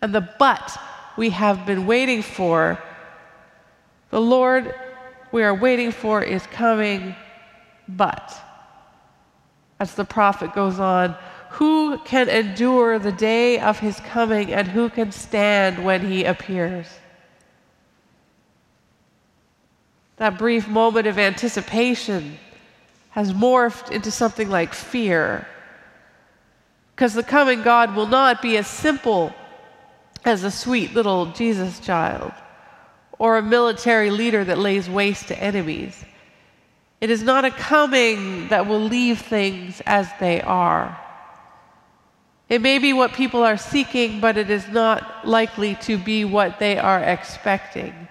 And 0.00 0.14
the 0.14 0.28
but 0.38 0.80
we 1.16 1.30
have 1.30 1.66
been 1.66 1.86
waiting 1.86 2.22
for, 2.22 2.82
the 4.10 4.20
Lord 4.20 4.74
we 5.30 5.42
are 5.42 5.54
waiting 5.54 5.92
for 5.92 6.22
is 6.22 6.44
coming, 6.46 7.14
but, 7.86 8.34
as 9.78 9.94
the 9.94 10.04
prophet 10.04 10.54
goes 10.54 10.80
on, 10.80 11.14
who 11.50 11.98
can 11.98 12.28
endure 12.28 12.98
the 12.98 13.12
day 13.12 13.58
of 13.58 13.80
his 13.80 13.98
coming 14.00 14.52
and 14.52 14.68
who 14.68 14.88
can 14.88 15.10
stand 15.10 15.84
when 15.84 16.06
he 16.06 16.24
appears? 16.24 16.86
That 20.16 20.38
brief 20.38 20.68
moment 20.68 21.08
of 21.08 21.18
anticipation 21.18 22.38
has 23.10 23.32
morphed 23.32 23.90
into 23.90 24.12
something 24.12 24.48
like 24.48 24.72
fear. 24.72 25.48
Because 26.94 27.14
the 27.14 27.24
coming 27.24 27.62
God 27.62 27.96
will 27.96 28.06
not 28.06 28.40
be 28.40 28.56
as 28.56 28.68
simple 28.68 29.34
as 30.24 30.44
a 30.44 30.52
sweet 30.52 30.94
little 30.94 31.26
Jesus 31.32 31.80
child 31.80 32.32
or 33.18 33.38
a 33.38 33.42
military 33.42 34.10
leader 34.10 34.44
that 34.44 34.58
lays 34.58 34.88
waste 34.88 35.28
to 35.28 35.42
enemies. 35.42 36.04
It 37.00 37.10
is 37.10 37.24
not 37.24 37.44
a 37.44 37.50
coming 37.50 38.48
that 38.48 38.68
will 38.68 38.80
leave 38.80 39.20
things 39.20 39.82
as 39.84 40.08
they 40.20 40.40
are. 40.42 40.98
It 42.50 42.60
may 42.60 42.80
be 42.80 42.92
what 42.92 43.12
people 43.12 43.44
are 43.44 43.56
seeking, 43.56 44.18
but 44.18 44.36
it 44.36 44.50
is 44.50 44.66
not 44.68 45.24
likely 45.24 45.76
to 45.82 45.96
be 45.96 46.24
what 46.24 46.58
they 46.58 46.78
are 46.78 46.98
expecting. 46.98 48.08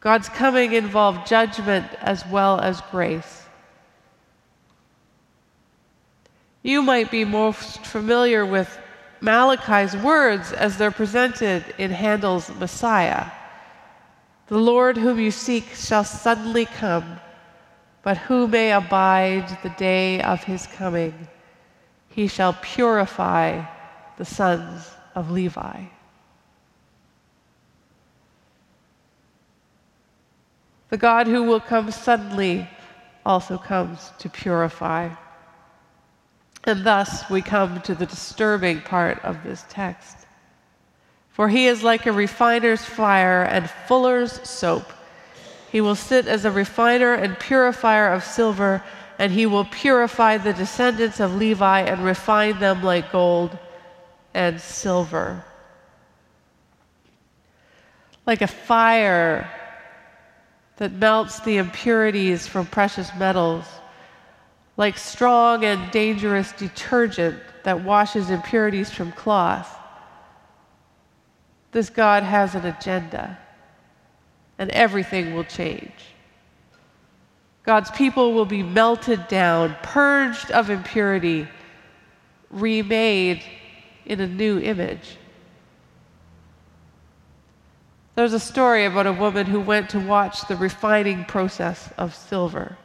God's 0.00 0.28
coming 0.28 0.72
involved 0.72 1.28
judgment 1.28 1.86
as 2.00 2.26
well 2.26 2.60
as 2.60 2.80
grace. 2.90 3.46
You 6.64 6.82
might 6.82 7.08
be 7.12 7.24
most 7.24 7.86
familiar 7.86 8.44
with 8.44 8.78
Malachi's 9.20 9.96
words 9.96 10.52
as 10.52 10.76
they're 10.76 10.90
presented 10.90 11.64
in 11.78 11.92
Handel's 11.92 12.50
Messiah. 12.56 13.30
The 14.48 14.58
Lord 14.58 14.96
whom 14.96 15.20
you 15.20 15.30
seek 15.30 15.68
shall 15.74 16.04
suddenly 16.04 16.66
come, 16.66 17.20
but 18.02 18.16
who 18.16 18.48
may 18.48 18.72
abide 18.72 19.56
the 19.62 19.70
day 19.70 20.20
of 20.20 20.42
his 20.42 20.66
coming? 20.66 21.28
He 22.14 22.28
shall 22.28 22.52
purify 22.62 23.64
the 24.18 24.24
sons 24.24 24.88
of 25.16 25.32
Levi. 25.32 25.86
The 30.90 30.96
God 30.96 31.26
who 31.26 31.42
will 31.42 31.58
come 31.58 31.90
suddenly 31.90 32.68
also 33.26 33.58
comes 33.58 34.12
to 34.20 34.28
purify. 34.28 35.10
And 36.62 36.86
thus 36.86 37.28
we 37.28 37.42
come 37.42 37.80
to 37.80 37.96
the 37.96 38.06
disturbing 38.06 38.82
part 38.82 39.18
of 39.24 39.42
this 39.42 39.64
text. 39.68 40.16
For 41.30 41.48
he 41.48 41.66
is 41.66 41.82
like 41.82 42.06
a 42.06 42.12
refiner's 42.12 42.84
fire 42.84 43.42
and 43.42 43.68
fuller's 43.88 44.40
soap. 44.48 44.92
He 45.72 45.80
will 45.80 45.96
sit 45.96 46.28
as 46.28 46.44
a 46.44 46.52
refiner 46.52 47.14
and 47.14 47.36
purifier 47.40 48.12
of 48.12 48.22
silver, 48.22 48.84
and 49.18 49.32
he 49.32 49.46
will 49.46 49.64
purify 49.64 50.36
the 50.38 50.52
descendants 50.52 51.20
of 51.20 51.34
Levi 51.36 51.80
and 51.80 52.04
refine 52.04 52.58
them 52.58 52.82
like 52.82 53.12
gold 53.12 53.56
and 54.32 54.60
silver. 54.60 55.44
Like 58.26 58.42
a 58.42 58.46
fire 58.46 59.50
that 60.76 60.92
melts 60.92 61.40
the 61.40 61.58
impurities 61.58 62.46
from 62.46 62.66
precious 62.66 63.10
metals, 63.16 63.64
like 64.76 64.98
strong 64.98 65.64
and 65.64 65.90
dangerous 65.92 66.50
detergent 66.52 67.38
that 67.62 67.84
washes 67.84 68.30
impurities 68.30 68.90
from 68.90 69.12
cloth. 69.12 69.78
This 71.70 71.90
God 71.90 72.22
has 72.22 72.54
an 72.54 72.66
agenda, 72.66 73.38
and 74.58 74.70
everything 74.70 75.34
will 75.34 75.44
change. 75.44 76.13
God's 77.64 77.90
people 77.90 78.34
will 78.34 78.44
be 78.44 78.62
melted 78.62 79.26
down, 79.26 79.76
purged 79.82 80.50
of 80.50 80.68
impurity, 80.68 81.48
remade 82.50 83.42
in 84.04 84.20
a 84.20 84.26
new 84.26 84.58
image. 84.58 85.16
There's 88.14 88.34
a 88.34 88.40
story 88.40 88.84
about 88.84 89.06
a 89.06 89.12
woman 89.12 89.46
who 89.46 89.60
went 89.60 89.90
to 89.90 89.98
watch 89.98 90.46
the 90.46 90.56
refining 90.56 91.24
process 91.24 91.90
of 91.98 92.14
silver. 92.14 92.76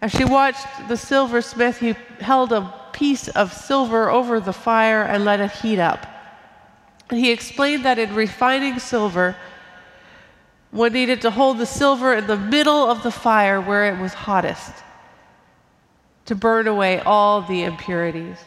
As 0.00 0.12
she 0.12 0.24
watched 0.24 0.66
the 0.88 0.96
silversmith, 0.96 1.78
he 1.78 1.94
held 2.20 2.52
a 2.52 2.72
piece 2.92 3.28
of 3.28 3.52
silver 3.52 4.10
over 4.10 4.40
the 4.40 4.52
fire 4.52 5.02
and 5.02 5.24
let 5.24 5.40
it 5.40 5.50
heat 5.50 5.78
up. 5.78 6.06
And 7.08 7.18
he 7.18 7.32
explained 7.32 7.84
that 7.84 7.98
in 7.98 8.14
refining 8.14 8.78
silver, 8.78 9.36
one 10.72 10.92
needed 10.92 11.20
to 11.22 11.30
hold 11.30 11.58
the 11.58 11.66
silver 11.66 12.14
in 12.14 12.26
the 12.26 12.36
middle 12.36 12.90
of 12.90 13.04
the 13.04 13.12
fire 13.12 13.60
where 13.60 13.94
it 13.94 14.00
was 14.00 14.12
hottest 14.12 14.72
to 16.24 16.34
burn 16.34 16.66
away 16.66 16.98
all 17.00 17.42
the 17.42 17.62
impurities 17.62 18.38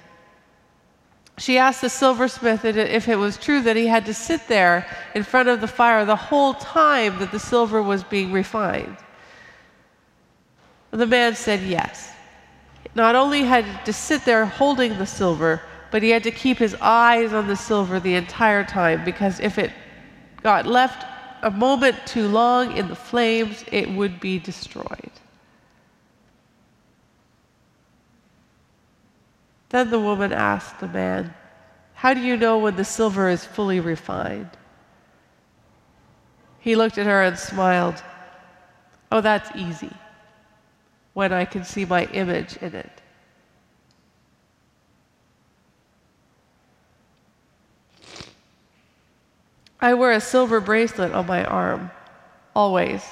she 1.38 1.58
asked 1.58 1.82
the 1.82 1.90
silversmith 1.90 2.64
if 2.64 3.10
it 3.10 3.18
was 3.18 3.38
true 3.38 3.62
that 3.62 3.76
he 3.76 3.88
had 3.88 4.06
to 4.06 4.14
sit 4.14 4.48
there 4.48 4.88
in 5.14 5.24
front 5.24 5.50
of 5.50 5.60
the 5.60 5.68
fire 5.68 6.06
the 6.06 6.16
whole 6.16 6.54
time 6.54 7.20
that 7.20 7.32
the 7.32 7.40
silver 7.40 7.82
was 7.82 8.04
being 8.04 8.32
refined. 8.32 8.96
The 10.92 11.08
man 11.08 11.36
said 11.36 11.62
yes. 11.62 12.12
Not 12.96 13.16
only 13.16 13.44
had 13.44 13.66
to 13.86 13.92
sit 13.92 14.24
there 14.24 14.46
holding 14.46 14.98
the 14.98 15.06
silver, 15.06 15.62
but 15.92 16.02
he 16.02 16.10
had 16.10 16.24
to 16.24 16.32
keep 16.32 16.58
his 16.58 16.76
eyes 16.80 17.34
on 17.34 17.48
the 17.48 17.56
silver 17.58 18.00
the 18.00 18.16
entire 18.16 18.64
time 18.64 19.04
because 19.04 19.42
if 19.42 19.58
it 19.58 19.74
got 20.42 20.66
left 20.66 21.06
a 21.46 21.52
moment 21.52 21.96
too 22.08 22.28
long 22.28 22.76
in 22.76 22.88
the 22.88 22.96
flames, 22.96 23.64
it 23.72 23.88
would 23.88 24.20
be 24.20 24.40
destroyed. 24.40 25.12
Then 29.70 29.92
the 29.92 30.00
woman 30.00 30.34
asked 30.34 30.80
the 30.80 30.88
man, 30.88 31.36
How 31.94 32.16
do 32.16 32.20
you 32.20 32.36
know 32.36 32.58
when 32.58 32.76
the 32.76 32.84
silver 32.84 33.30
is 33.30 33.46
fully 33.46 33.80
refined? 33.80 34.50
He 36.60 36.76
looked 36.76 36.98
at 36.98 37.06
her 37.06 37.22
and 37.22 37.38
smiled. 37.38 38.02
Oh, 39.12 39.22
that's 39.22 39.56
easy. 39.56 39.92
When 41.14 41.32
I 41.32 41.46
can 41.46 41.64
see 41.64 41.86
my 41.86 42.06
image 42.06 42.58
in 42.58 42.74
it. 42.74 43.02
I 49.86 49.94
wear 49.94 50.14
a 50.14 50.20
silver 50.20 50.60
bracelet 50.60 51.12
on 51.12 51.28
my 51.28 51.46
arm, 51.46 51.92
always. 52.56 53.06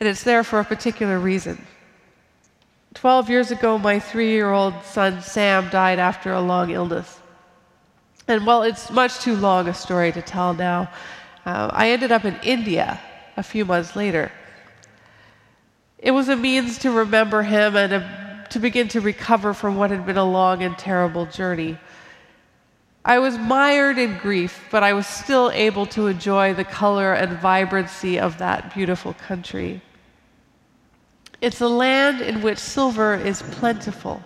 And 0.00 0.08
it's 0.08 0.24
there 0.24 0.42
for 0.42 0.58
a 0.58 0.64
particular 0.64 1.20
reason. 1.20 1.64
12 2.94 3.30
years 3.30 3.52
ago, 3.52 3.78
my 3.78 4.00
three 4.00 4.32
year 4.32 4.50
old 4.50 4.74
son 4.82 5.22
Sam 5.22 5.68
died 5.68 6.00
after 6.00 6.32
a 6.32 6.40
long 6.40 6.70
illness. 6.70 7.20
And 8.26 8.44
while 8.44 8.64
it's 8.64 8.90
much 8.90 9.20
too 9.20 9.36
long 9.36 9.68
a 9.68 9.74
story 9.74 10.10
to 10.10 10.20
tell 10.20 10.52
now, 10.52 10.90
uh, 11.44 11.70
I 11.72 11.90
ended 11.90 12.10
up 12.10 12.24
in 12.24 12.34
India 12.42 12.98
a 13.36 13.42
few 13.44 13.64
months 13.64 13.94
later. 13.94 14.32
It 15.98 16.10
was 16.10 16.28
a 16.28 16.34
means 16.34 16.78
to 16.78 16.90
remember 16.90 17.44
him 17.44 17.76
and 17.76 17.92
a, 17.92 18.46
to 18.50 18.58
begin 18.58 18.88
to 18.88 19.00
recover 19.00 19.54
from 19.54 19.76
what 19.76 19.92
had 19.92 20.06
been 20.06 20.18
a 20.18 20.28
long 20.28 20.64
and 20.64 20.76
terrible 20.76 21.26
journey. 21.26 21.78
I 23.06 23.20
was 23.20 23.38
mired 23.38 23.98
in 23.98 24.18
grief, 24.18 24.64
but 24.72 24.82
I 24.82 24.92
was 24.92 25.06
still 25.06 25.52
able 25.52 25.86
to 25.86 26.08
enjoy 26.08 26.54
the 26.54 26.64
color 26.64 27.12
and 27.12 27.38
vibrancy 27.38 28.18
of 28.18 28.38
that 28.38 28.74
beautiful 28.74 29.14
country. 29.14 29.80
It's 31.40 31.60
a 31.60 31.68
land 31.68 32.20
in 32.20 32.42
which 32.42 32.58
silver 32.58 33.14
is 33.14 33.42
plentiful. 33.42 34.24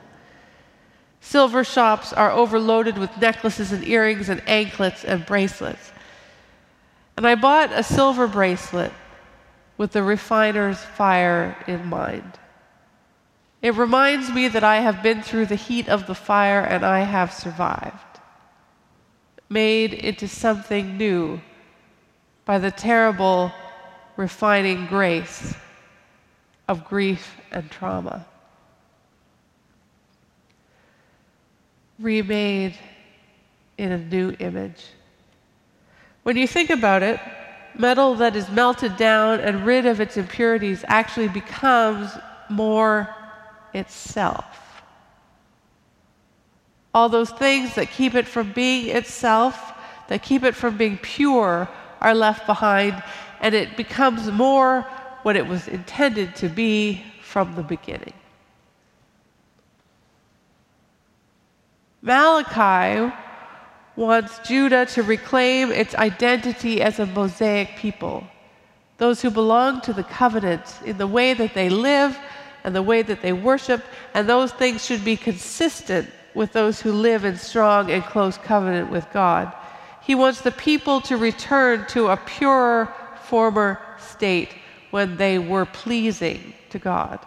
Silver 1.21 1.63
shops 1.63 2.15
are 2.15 2.31
overloaded 2.31 2.97
with 2.97 3.15
necklaces 3.19 3.71
and 3.71 3.87
earrings 3.87 4.31
and 4.31 4.43
anklets 4.49 5.05
and 5.05 5.27
bracelets. 5.27 5.93
And 7.19 7.27
I 7.27 7.35
bought 7.35 7.73
a 7.73 7.83
silver 7.83 8.27
bracelet 8.27 8.93
with 9.77 9.93
the 9.93 10.03
refiner's 10.03 10.79
fire 10.79 11.55
in 11.67 11.85
mind. 11.87 12.39
It 13.61 13.75
reminds 13.75 14.31
me 14.31 14.49
that 14.49 14.65
I 14.65 14.77
have 14.77 15.03
been 15.03 15.21
through 15.21 15.47
the 15.47 15.57
heat 15.57 15.87
of 15.91 16.07
the 16.07 16.15
fire 16.15 16.63
and 16.63 16.83
I 16.83 17.01
have 17.01 17.31
survived, 17.31 18.10
made 19.51 19.93
into 19.93 20.29
something 20.29 20.97
new 20.97 21.41
by 22.45 22.59
the 22.59 22.71
terrible 22.71 23.53
refining 24.17 24.87
grace 24.87 25.55
of 26.69 26.85
grief 26.85 27.37
and 27.51 27.69
trauma. 27.71 28.25
Remade 31.99 32.79
in 33.77 33.93
a 33.93 33.99
new 33.99 34.35
image. 34.39 34.85
When 36.23 36.37
you 36.37 36.47
think 36.47 36.71
about 36.71 37.03
it, 37.03 37.19
metal 37.77 38.15
that 38.17 38.37
is 38.37 38.49
melted 38.51 38.97
down 38.97 39.41
and 39.41 39.67
rid 39.67 39.85
of 39.85 40.01
its 40.01 40.17
impurities 40.17 40.85
actually 40.87 41.29
becomes 41.29 42.11
more 42.49 43.13
itself. 43.75 44.60
All 46.93 47.09
those 47.09 47.31
things 47.31 47.75
that 47.77 47.91
keep 47.91 48.15
it 48.15 48.27
from 48.27 48.53
being 48.53 48.95
itself, 48.95 49.73
that 50.09 50.23
keep 50.23 50.43
it 50.43 50.55
from 50.55 50.77
being 50.77 50.99
pure, 50.99 51.69
are 52.01 52.15
left 52.15 52.47
behind, 52.47 53.03
and 53.41 53.55
it 53.55 53.77
becomes 53.77 54.31
more 54.31 54.83
what 55.23 55.37
it 55.37 55.47
was 55.47 55.69
intended 55.69 56.35
to 56.37 56.49
be 56.49 57.03
from 57.23 57.55
the 57.55 57.63
beginning. 57.63 58.15
Malachi 62.03 63.15
wants 63.95 64.39
Judah 64.41 64.87
to 64.87 65.03
reclaim 65.03 65.71
its 65.71 65.95
identity 65.95 66.81
as 66.81 66.99
a 66.99 67.07
Mosaic 67.07 67.77
people, 67.77 68.27
those 68.97 69.21
who 69.21 69.31
belong 69.31 69.81
to 69.83 69.93
the 69.93 70.03
covenant 70.03 70.65
in 70.85 70.97
the 70.97 71.07
way 71.07 71.35
that 71.35 71.55
they 71.55 71.69
live 71.69 72.19
and 72.65 72.75
the 72.75 72.83
way 72.83 73.03
that 73.03 73.23
they 73.23 73.33
worship, 73.33 73.85
and 74.15 74.29
those 74.29 74.53
things 74.53 74.85
should 74.85 75.05
be 75.05 75.17
consistent 75.17 76.09
with 76.35 76.53
those 76.53 76.81
who 76.81 76.93
live 76.93 77.25
in 77.25 77.37
strong 77.37 77.91
and 77.91 78.05
close 78.05 78.39
covenant 78.39 78.91
with 78.91 79.11
God. 79.13 79.53
He 80.03 80.15
wants 80.15 80.41
the 80.41 80.53
people 80.53 81.01
to 81.03 81.17
return 81.17 81.87
to 81.89 82.09
a 82.09 82.17
purer 82.17 82.95
former 83.25 83.81
state 83.99 84.55
when 84.91 85.17
they 85.17 85.39
were 85.39 85.65
pleasing 85.65 86.55
to 86.71 86.79
God. 86.79 87.19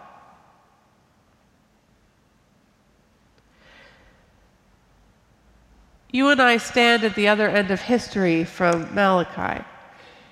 You 6.10 6.28
and 6.28 6.40
I 6.40 6.58
stand 6.58 7.02
at 7.02 7.16
the 7.16 7.26
other 7.26 7.48
end 7.48 7.72
of 7.72 7.80
history 7.80 8.44
from 8.44 8.94
Malachi. 8.94 9.64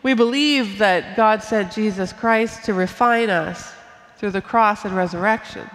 We 0.02 0.14
believe 0.14 0.78
that 0.78 1.16
God 1.16 1.42
sent 1.42 1.72
Jesus 1.72 2.12
Christ 2.12 2.64
to 2.64 2.74
refine 2.74 3.30
us 3.30 3.72
through 4.16 4.30
the 4.30 4.40
cross 4.40 4.85
and 4.85 4.94
resurrection, 4.94 5.68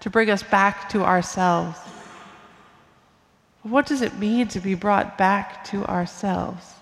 to 0.00 0.10
bring 0.10 0.30
us 0.30 0.42
back 0.42 0.88
to 0.88 1.04
ourselves. 1.04 1.78
What 3.64 3.86
does 3.86 4.02
it 4.02 4.18
mean 4.18 4.48
to 4.48 4.60
be 4.60 4.74
brought 4.74 5.16
back 5.16 5.64
to 5.64 5.86
ourselves? 5.86 6.74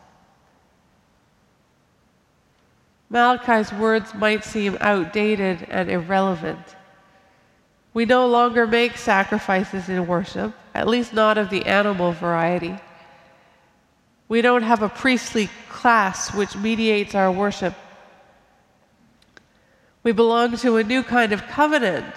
Malachi's 3.08 3.72
words 3.72 4.12
might 4.14 4.42
seem 4.42 4.76
outdated 4.80 5.66
and 5.70 5.88
irrelevant. 5.88 6.58
We 7.94 8.04
no 8.04 8.26
longer 8.26 8.66
make 8.66 8.96
sacrifices 8.96 9.88
in 9.88 10.08
worship, 10.08 10.54
at 10.74 10.88
least 10.88 11.12
not 11.12 11.38
of 11.38 11.50
the 11.50 11.66
animal 11.66 12.12
variety. 12.12 12.76
We 14.28 14.42
don't 14.42 14.62
have 14.62 14.82
a 14.82 14.88
priestly 14.88 15.50
class 15.68 16.34
which 16.34 16.56
mediates 16.56 17.14
our 17.14 17.30
worship. 17.30 17.74
We 20.02 20.10
belong 20.10 20.56
to 20.56 20.78
a 20.78 20.84
new 20.84 21.04
kind 21.04 21.32
of 21.32 21.46
covenant 21.46 22.14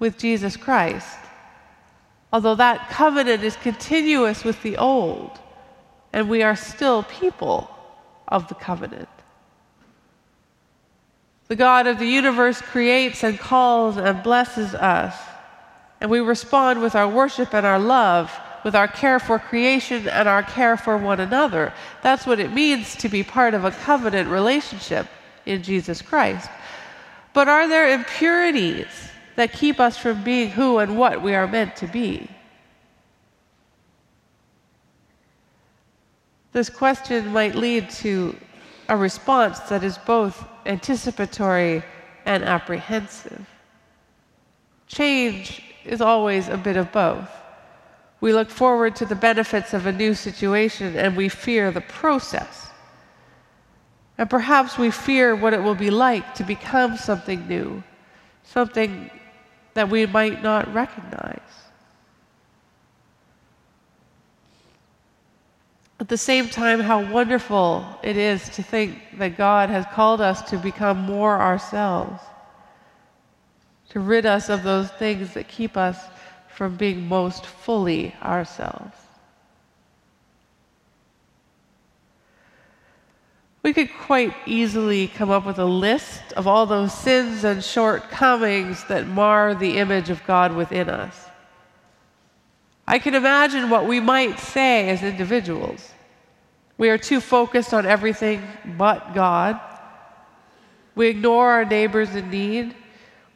with 0.00 0.18
Jesus 0.18 0.56
Christ. 0.56 1.18
Although 2.32 2.56
that 2.56 2.88
covenant 2.90 3.42
is 3.42 3.56
continuous 3.56 4.44
with 4.44 4.62
the 4.62 4.76
old, 4.76 5.38
and 6.12 6.28
we 6.28 6.42
are 6.42 6.56
still 6.56 7.02
people 7.04 7.70
of 8.28 8.48
the 8.48 8.54
covenant. 8.54 9.08
The 11.48 11.56
God 11.56 11.88
of 11.88 11.98
the 11.98 12.06
universe 12.06 12.60
creates 12.60 13.24
and 13.24 13.38
calls 13.38 13.96
and 13.96 14.22
blesses 14.22 14.74
us, 14.74 15.16
and 16.00 16.10
we 16.10 16.20
respond 16.20 16.80
with 16.80 16.94
our 16.94 17.08
worship 17.08 17.52
and 17.52 17.66
our 17.66 17.80
love, 17.80 18.32
with 18.64 18.76
our 18.76 18.86
care 18.86 19.18
for 19.18 19.38
creation 19.38 20.08
and 20.08 20.28
our 20.28 20.44
care 20.44 20.76
for 20.76 20.96
one 20.96 21.18
another. 21.18 21.72
That's 22.02 22.26
what 22.26 22.38
it 22.38 22.52
means 22.52 22.94
to 22.96 23.08
be 23.08 23.24
part 23.24 23.54
of 23.54 23.64
a 23.64 23.72
covenant 23.72 24.28
relationship 24.28 25.08
in 25.46 25.62
Jesus 25.62 26.00
Christ. 26.02 26.48
But 27.32 27.48
are 27.48 27.68
there 27.68 27.92
impurities 27.92 29.09
that 29.40 29.54
keep 29.54 29.80
us 29.80 29.96
from 29.96 30.22
being 30.22 30.50
who 30.50 30.78
and 30.80 30.98
what 30.98 31.22
we 31.22 31.34
are 31.34 31.48
meant 31.48 31.74
to 31.74 31.86
be? 31.86 32.28
This 36.52 36.68
question 36.68 37.32
might 37.32 37.54
lead 37.54 37.88
to 38.04 38.36
a 38.90 38.96
response 38.98 39.58
that 39.60 39.82
is 39.82 39.96
both 39.96 40.44
anticipatory 40.66 41.82
and 42.26 42.44
apprehensive. 42.44 43.46
Change 44.86 45.62
is 45.86 46.02
always 46.02 46.48
a 46.48 46.58
bit 46.58 46.76
of 46.76 46.92
both. 46.92 47.30
We 48.20 48.34
look 48.34 48.50
forward 48.50 48.94
to 48.96 49.06
the 49.06 49.14
benefits 49.14 49.72
of 49.72 49.86
a 49.86 49.92
new 49.92 50.12
situation 50.12 50.96
and 50.96 51.16
we 51.16 51.30
fear 51.30 51.70
the 51.70 51.80
process. 51.80 52.68
And 54.18 54.28
perhaps 54.28 54.76
we 54.76 54.90
fear 54.90 55.34
what 55.34 55.54
it 55.54 55.62
will 55.62 55.74
be 55.74 55.88
like 55.88 56.34
to 56.34 56.44
become 56.44 56.98
something 56.98 57.48
new, 57.48 57.82
something 58.44 59.10
that 59.80 59.88
we 59.88 60.04
might 60.04 60.42
not 60.42 60.70
recognize. 60.74 61.40
At 65.98 66.10
the 66.10 66.18
same 66.18 66.50
time, 66.50 66.80
how 66.80 67.10
wonderful 67.10 67.86
it 68.02 68.18
is 68.18 68.46
to 68.50 68.62
think 68.62 68.98
that 69.16 69.38
God 69.38 69.70
has 69.70 69.86
called 69.86 70.20
us 70.20 70.42
to 70.50 70.58
become 70.58 70.98
more 70.98 71.40
ourselves, 71.40 72.20
to 73.88 74.00
rid 74.00 74.26
us 74.26 74.50
of 74.50 74.64
those 74.64 74.90
things 74.90 75.32
that 75.32 75.48
keep 75.48 75.78
us 75.78 75.96
from 76.54 76.76
being 76.76 77.08
most 77.08 77.46
fully 77.46 78.14
ourselves. 78.22 78.99
We 83.62 83.74
could 83.74 83.90
quite 83.92 84.34
easily 84.46 85.08
come 85.08 85.30
up 85.30 85.44
with 85.44 85.58
a 85.58 85.64
list 85.64 86.32
of 86.32 86.46
all 86.46 86.64
those 86.64 86.94
sins 86.94 87.44
and 87.44 87.62
shortcomings 87.62 88.84
that 88.84 89.06
mar 89.06 89.54
the 89.54 89.76
image 89.76 90.08
of 90.08 90.24
God 90.26 90.54
within 90.54 90.88
us. 90.88 91.26
I 92.88 92.98
can 92.98 93.14
imagine 93.14 93.68
what 93.68 93.86
we 93.86 94.00
might 94.00 94.38
say 94.38 94.88
as 94.88 95.02
individuals. 95.02 95.92
We 96.78 96.88
are 96.88 96.98
too 96.98 97.20
focused 97.20 97.74
on 97.74 97.84
everything 97.84 98.42
but 98.78 99.14
God. 99.14 99.60
We 100.94 101.08
ignore 101.08 101.50
our 101.50 101.64
neighbors 101.64 102.14
in 102.14 102.30
need. 102.30 102.74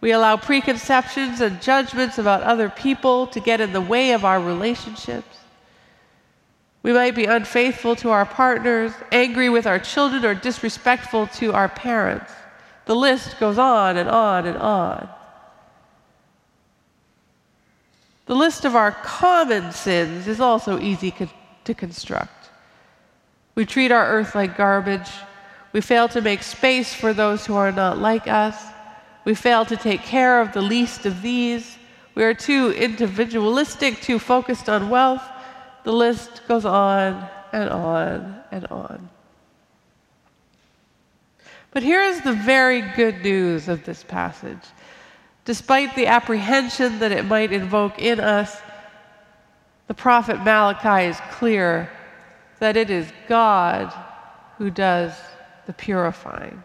We 0.00 0.12
allow 0.12 0.38
preconceptions 0.38 1.40
and 1.40 1.60
judgments 1.62 2.18
about 2.18 2.42
other 2.42 2.70
people 2.70 3.26
to 3.28 3.40
get 3.40 3.60
in 3.60 3.72
the 3.72 3.80
way 3.80 4.12
of 4.12 4.24
our 4.24 4.40
relationships. 4.40 5.43
We 6.84 6.92
might 6.92 7.14
be 7.14 7.24
unfaithful 7.24 7.96
to 7.96 8.10
our 8.10 8.26
partners, 8.26 8.92
angry 9.10 9.48
with 9.48 9.66
our 9.66 9.78
children, 9.78 10.22
or 10.22 10.34
disrespectful 10.34 11.28
to 11.38 11.54
our 11.54 11.68
parents. 11.68 12.30
The 12.84 12.94
list 12.94 13.40
goes 13.40 13.56
on 13.56 13.96
and 13.96 14.06
on 14.06 14.46
and 14.46 14.58
on. 14.58 15.08
The 18.26 18.34
list 18.34 18.66
of 18.66 18.76
our 18.76 18.92
common 18.92 19.72
sins 19.72 20.28
is 20.28 20.40
also 20.40 20.78
easy 20.78 21.10
co- 21.10 21.30
to 21.64 21.72
construct. 21.72 22.50
We 23.54 23.64
treat 23.64 23.90
our 23.90 24.06
earth 24.06 24.34
like 24.34 24.54
garbage. 24.54 25.10
We 25.72 25.80
fail 25.80 26.06
to 26.08 26.20
make 26.20 26.42
space 26.42 26.92
for 26.92 27.14
those 27.14 27.46
who 27.46 27.54
are 27.54 27.72
not 27.72 27.96
like 27.96 28.28
us. 28.28 28.62
We 29.24 29.34
fail 29.34 29.64
to 29.66 29.76
take 29.78 30.02
care 30.02 30.38
of 30.38 30.52
the 30.52 30.60
least 30.60 31.06
of 31.06 31.22
these. 31.22 31.78
We 32.14 32.24
are 32.24 32.34
too 32.34 32.72
individualistic, 32.72 34.02
too 34.02 34.18
focused 34.18 34.68
on 34.68 34.90
wealth. 34.90 35.22
The 35.84 35.92
list 35.92 36.42
goes 36.48 36.64
on 36.64 37.28
and 37.52 37.70
on 37.70 38.40
and 38.50 38.66
on. 38.66 39.08
But 41.70 41.82
here 41.82 42.02
is 42.02 42.20
the 42.22 42.32
very 42.32 42.82
good 42.82 43.22
news 43.22 43.68
of 43.68 43.84
this 43.84 44.02
passage 44.02 44.64
Despite 45.44 45.94
the 45.94 46.06
apprehension 46.06 47.00
that 47.00 47.12
it 47.12 47.26
might 47.26 47.52
invoke 47.52 47.98
in 47.98 48.18
us, 48.18 48.62
the 49.88 49.94
prophet 49.94 50.42
Malachi 50.42 51.08
is 51.08 51.18
clear 51.32 51.90
that 52.60 52.76
it 52.76 52.88
is 52.88 53.12
God 53.28 53.92
who 54.56 54.70
does 54.70 55.12
the 55.66 55.74
purifying. 55.74 56.62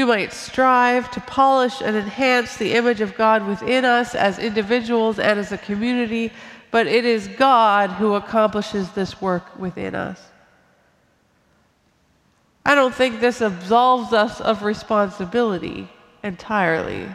We 0.00 0.06
might 0.06 0.32
strive 0.32 1.10
to 1.10 1.20
polish 1.20 1.82
and 1.82 1.94
enhance 1.94 2.56
the 2.56 2.72
image 2.72 3.02
of 3.02 3.18
God 3.18 3.46
within 3.46 3.84
us 3.84 4.14
as 4.14 4.38
individuals 4.38 5.18
and 5.18 5.38
as 5.38 5.52
a 5.52 5.58
community, 5.58 6.32
but 6.70 6.86
it 6.86 7.04
is 7.04 7.28
God 7.28 7.90
who 7.90 8.14
accomplishes 8.14 8.90
this 8.92 9.20
work 9.20 9.58
within 9.58 9.94
us. 9.94 10.18
I 12.64 12.74
don't 12.74 12.94
think 12.94 13.20
this 13.20 13.42
absolves 13.42 14.14
us 14.14 14.40
of 14.40 14.62
responsibility 14.62 15.86
entirely. 16.22 17.06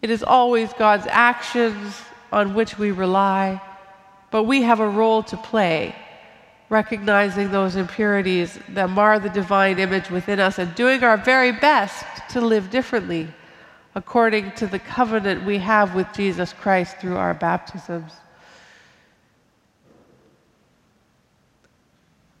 It 0.00 0.08
is 0.08 0.22
always 0.22 0.72
God's 0.72 1.06
actions 1.06 2.00
on 2.32 2.54
which 2.54 2.78
we 2.78 2.92
rely, 2.92 3.60
but 4.30 4.44
we 4.44 4.62
have 4.62 4.80
a 4.80 4.88
role 4.88 5.22
to 5.24 5.36
play, 5.36 5.94
recognizing 6.68 7.50
those 7.50 7.76
impurities 7.76 8.58
that 8.70 8.90
mar 8.90 9.18
the 9.18 9.28
divine 9.28 9.78
image 9.78 10.10
within 10.10 10.40
us 10.40 10.58
and 10.58 10.74
doing 10.74 11.04
our 11.04 11.16
very 11.16 11.52
best 11.52 12.04
to 12.30 12.40
live 12.40 12.70
differently 12.70 13.28
according 13.94 14.50
to 14.52 14.66
the 14.66 14.78
covenant 14.78 15.44
we 15.44 15.58
have 15.58 15.94
with 15.94 16.06
Jesus 16.12 16.52
Christ 16.52 16.98
through 16.98 17.16
our 17.16 17.34
baptisms. 17.34 18.12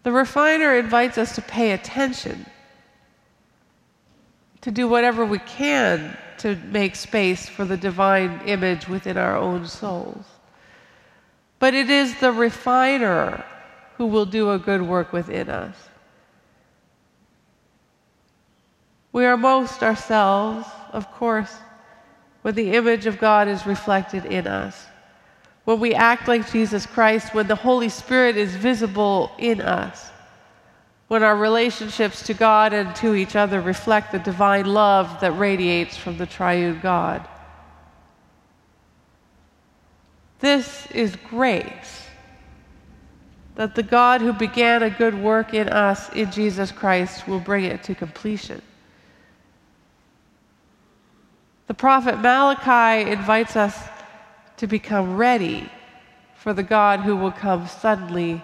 The 0.02 0.12
refiner 0.12 0.76
invites 0.76 1.16
us 1.16 1.34
to 1.36 1.42
pay 1.42 1.72
attention, 1.72 2.44
to 4.62 4.70
do 4.70 4.88
whatever 4.88 5.24
we 5.24 5.38
can 5.38 6.16
to 6.38 6.56
make 6.56 6.96
space 6.96 7.48
for 7.48 7.64
the 7.64 7.76
divine 7.76 8.40
image 8.46 8.88
within 8.88 9.16
our 9.16 9.36
own 9.36 9.66
souls. 9.66 10.26
But 11.58 11.72
it 11.74 11.88
is 11.88 12.18
the 12.20 12.32
refiner 12.32 13.44
who 13.96 14.06
will 14.06 14.26
do 14.26 14.50
a 14.50 14.58
good 14.58 14.82
work 14.82 15.12
within 15.12 15.48
us. 15.48 15.76
We 19.12 19.24
are 19.24 19.36
most 19.36 19.82
ourselves, 19.82 20.66
of 20.92 21.10
course, 21.12 21.54
when 22.42 22.54
the 22.54 22.72
image 22.72 23.06
of 23.06 23.18
God 23.18 23.48
is 23.48 23.66
reflected 23.66 24.24
in 24.26 24.46
us 24.46 24.86
when 25.64 25.80
we 25.80 25.94
act 25.94 26.28
like 26.28 26.50
Jesus 26.50 26.86
Christ, 26.86 27.34
when 27.34 27.46
the 27.46 27.54
Holy 27.54 27.88
Spirit 27.88 28.36
is 28.36 28.54
visible 28.54 29.32
in 29.38 29.60
us, 29.60 30.10
when 31.08 31.22
our 31.22 31.36
relationships 31.36 32.22
to 32.24 32.34
God 32.34 32.72
and 32.72 32.94
to 32.96 33.14
each 33.14 33.36
other 33.36 33.60
reflect 33.60 34.12
the 34.12 34.18
divine 34.18 34.66
love 34.66 35.20
that 35.20 35.32
radiates 35.32 35.96
from 35.96 36.18
the 36.18 36.26
triune 36.26 36.80
God. 36.80 37.26
This 40.40 40.86
is 40.90 41.16
grace. 41.16 42.03
That 43.54 43.74
the 43.74 43.82
God 43.82 44.20
who 44.20 44.32
began 44.32 44.82
a 44.82 44.90
good 44.90 45.14
work 45.14 45.54
in 45.54 45.68
us 45.68 46.12
in 46.12 46.30
Jesus 46.30 46.72
Christ 46.72 47.28
will 47.28 47.40
bring 47.40 47.64
it 47.64 47.82
to 47.84 47.94
completion. 47.94 48.60
The 51.66 51.74
prophet 51.74 52.18
Malachi 52.18 53.10
invites 53.10 53.56
us 53.56 53.88
to 54.58 54.66
become 54.66 55.16
ready 55.16 55.70
for 56.36 56.52
the 56.52 56.62
God 56.62 57.00
who 57.00 57.16
will 57.16 57.32
come 57.32 57.66
suddenly 57.66 58.42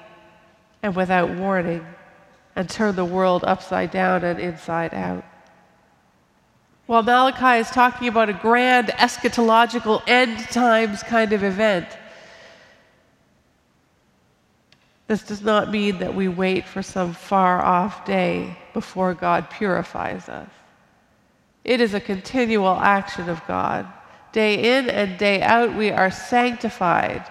and 0.83 0.97
without 0.97 1.31
warning 1.37 1.85
and 2.57 2.69
turn 2.69 2.97
the 2.97 3.05
world 3.05 3.45
upside 3.45 3.91
down 3.91 4.25
and 4.25 4.41
inside 4.41 4.95
out. 4.95 5.25
While 6.87 7.03
Malachi 7.03 7.61
is 7.61 7.71
talking 7.71 8.09
about 8.09 8.29
a 8.29 8.33
grand 8.33 8.89
eschatological 8.89 10.03
end 10.09 10.39
times 10.51 11.03
kind 11.03 11.33
of 11.33 11.45
event, 11.45 11.87
this 15.11 15.23
does 15.25 15.43
not 15.43 15.71
mean 15.71 15.99
that 15.99 16.15
we 16.15 16.29
wait 16.29 16.67
for 16.67 16.83
some 16.83 17.13
far 17.13 17.61
off 17.61 18.05
day 18.05 18.57
before 18.73 19.13
God 19.13 19.51
purifies 19.51 20.29
us. 20.29 20.49
It 21.65 21.81
is 21.81 21.95
a 21.95 22.01
continual 22.01 22.77
action 22.77 23.29
of 23.29 23.45
God 23.47 23.87
Day 24.33 24.79
in 24.79 24.89
and 24.89 25.19
day 25.19 25.43
out, 25.43 25.75
we 25.75 25.91
are 25.91 26.11
sanctified, 26.11 27.29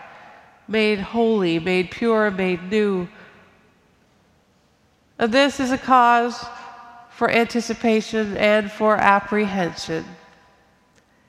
made 0.68 1.00
holy, 1.00 1.60
made 1.60 1.92
pure, 1.92 2.30
made 2.30 2.70
new. 2.70 3.08
And 5.18 5.32
this 5.32 5.60
is 5.60 5.72
a 5.72 5.78
cause 5.78 6.46
for 7.10 7.30
anticipation 7.30 8.36
and 8.36 8.70
for 8.70 8.98
apprehension. 8.98 10.04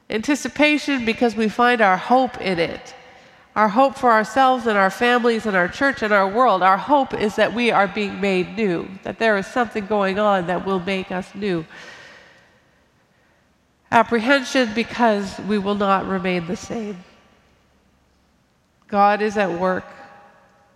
Anticipation 0.08 1.04
because 1.04 1.36
we 1.36 1.48
find 1.48 1.80
our 1.80 1.96
hope 1.96 2.40
in 2.40 2.58
it, 2.58 2.94
Our 3.56 3.68
hope 3.68 3.96
for 3.96 4.12
ourselves 4.12 4.66
and 4.66 4.78
our 4.78 4.90
families 4.90 5.44
and 5.44 5.56
our 5.56 5.66
church 5.66 6.02
and 6.02 6.12
our 6.12 6.28
world, 6.28 6.62
our 6.62 6.78
hope 6.78 7.12
is 7.12 7.36
that 7.36 7.52
we 7.52 7.70
are 7.72 7.88
being 7.88 8.20
made 8.20 8.56
new, 8.56 8.88
that 9.02 9.18
there 9.18 9.36
is 9.38 9.46
something 9.46 9.86
going 9.86 10.18
on 10.18 10.46
that 10.46 10.64
will 10.64 10.78
make 10.78 11.10
us 11.10 11.34
new. 11.34 11.64
Apprehension 13.90 14.72
because 14.72 15.38
we 15.40 15.58
will 15.58 15.74
not 15.74 16.06
remain 16.06 16.46
the 16.46 16.56
same. 16.56 16.96
God 18.86 19.20
is 19.20 19.36
at 19.36 19.58
work, 19.58 19.84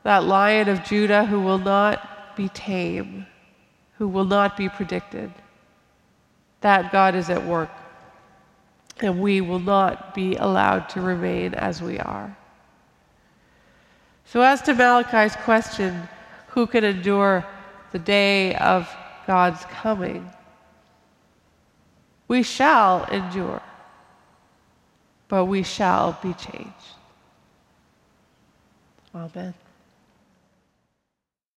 that 0.02 0.24
lion 0.24 0.68
of 0.68 0.82
Judah 0.84 1.24
who 1.24 1.40
will 1.40 1.58
not 1.58 2.36
be 2.36 2.48
tame, 2.48 3.26
who 3.98 4.08
will 4.08 4.24
not 4.24 4.56
be 4.56 4.68
predicted. 4.68 5.32
That 6.60 6.90
God 6.90 7.14
is 7.14 7.30
at 7.30 7.44
work, 7.44 7.70
and 9.00 9.20
we 9.20 9.40
will 9.40 9.60
not 9.60 10.12
be 10.14 10.34
allowed 10.34 10.88
to 10.90 11.00
remain 11.00 11.54
as 11.54 11.80
we 11.80 12.00
are. 12.00 12.36
So, 14.24 14.40
as 14.42 14.62
to 14.62 14.74
Malachi's 14.74 15.36
question, 15.36 16.08
who 16.48 16.66
can 16.66 16.84
endure 16.84 17.44
the 17.92 17.98
day 17.98 18.54
of 18.56 18.88
God's 19.26 19.64
coming? 19.66 20.28
We 22.26 22.42
shall 22.42 23.04
endure, 23.04 23.62
but 25.28 25.44
we 25.44 25.62
shall 25.62 26.18
be 26.22 26.32
changed. 26.34 26.94
Amen. 29.14 29.54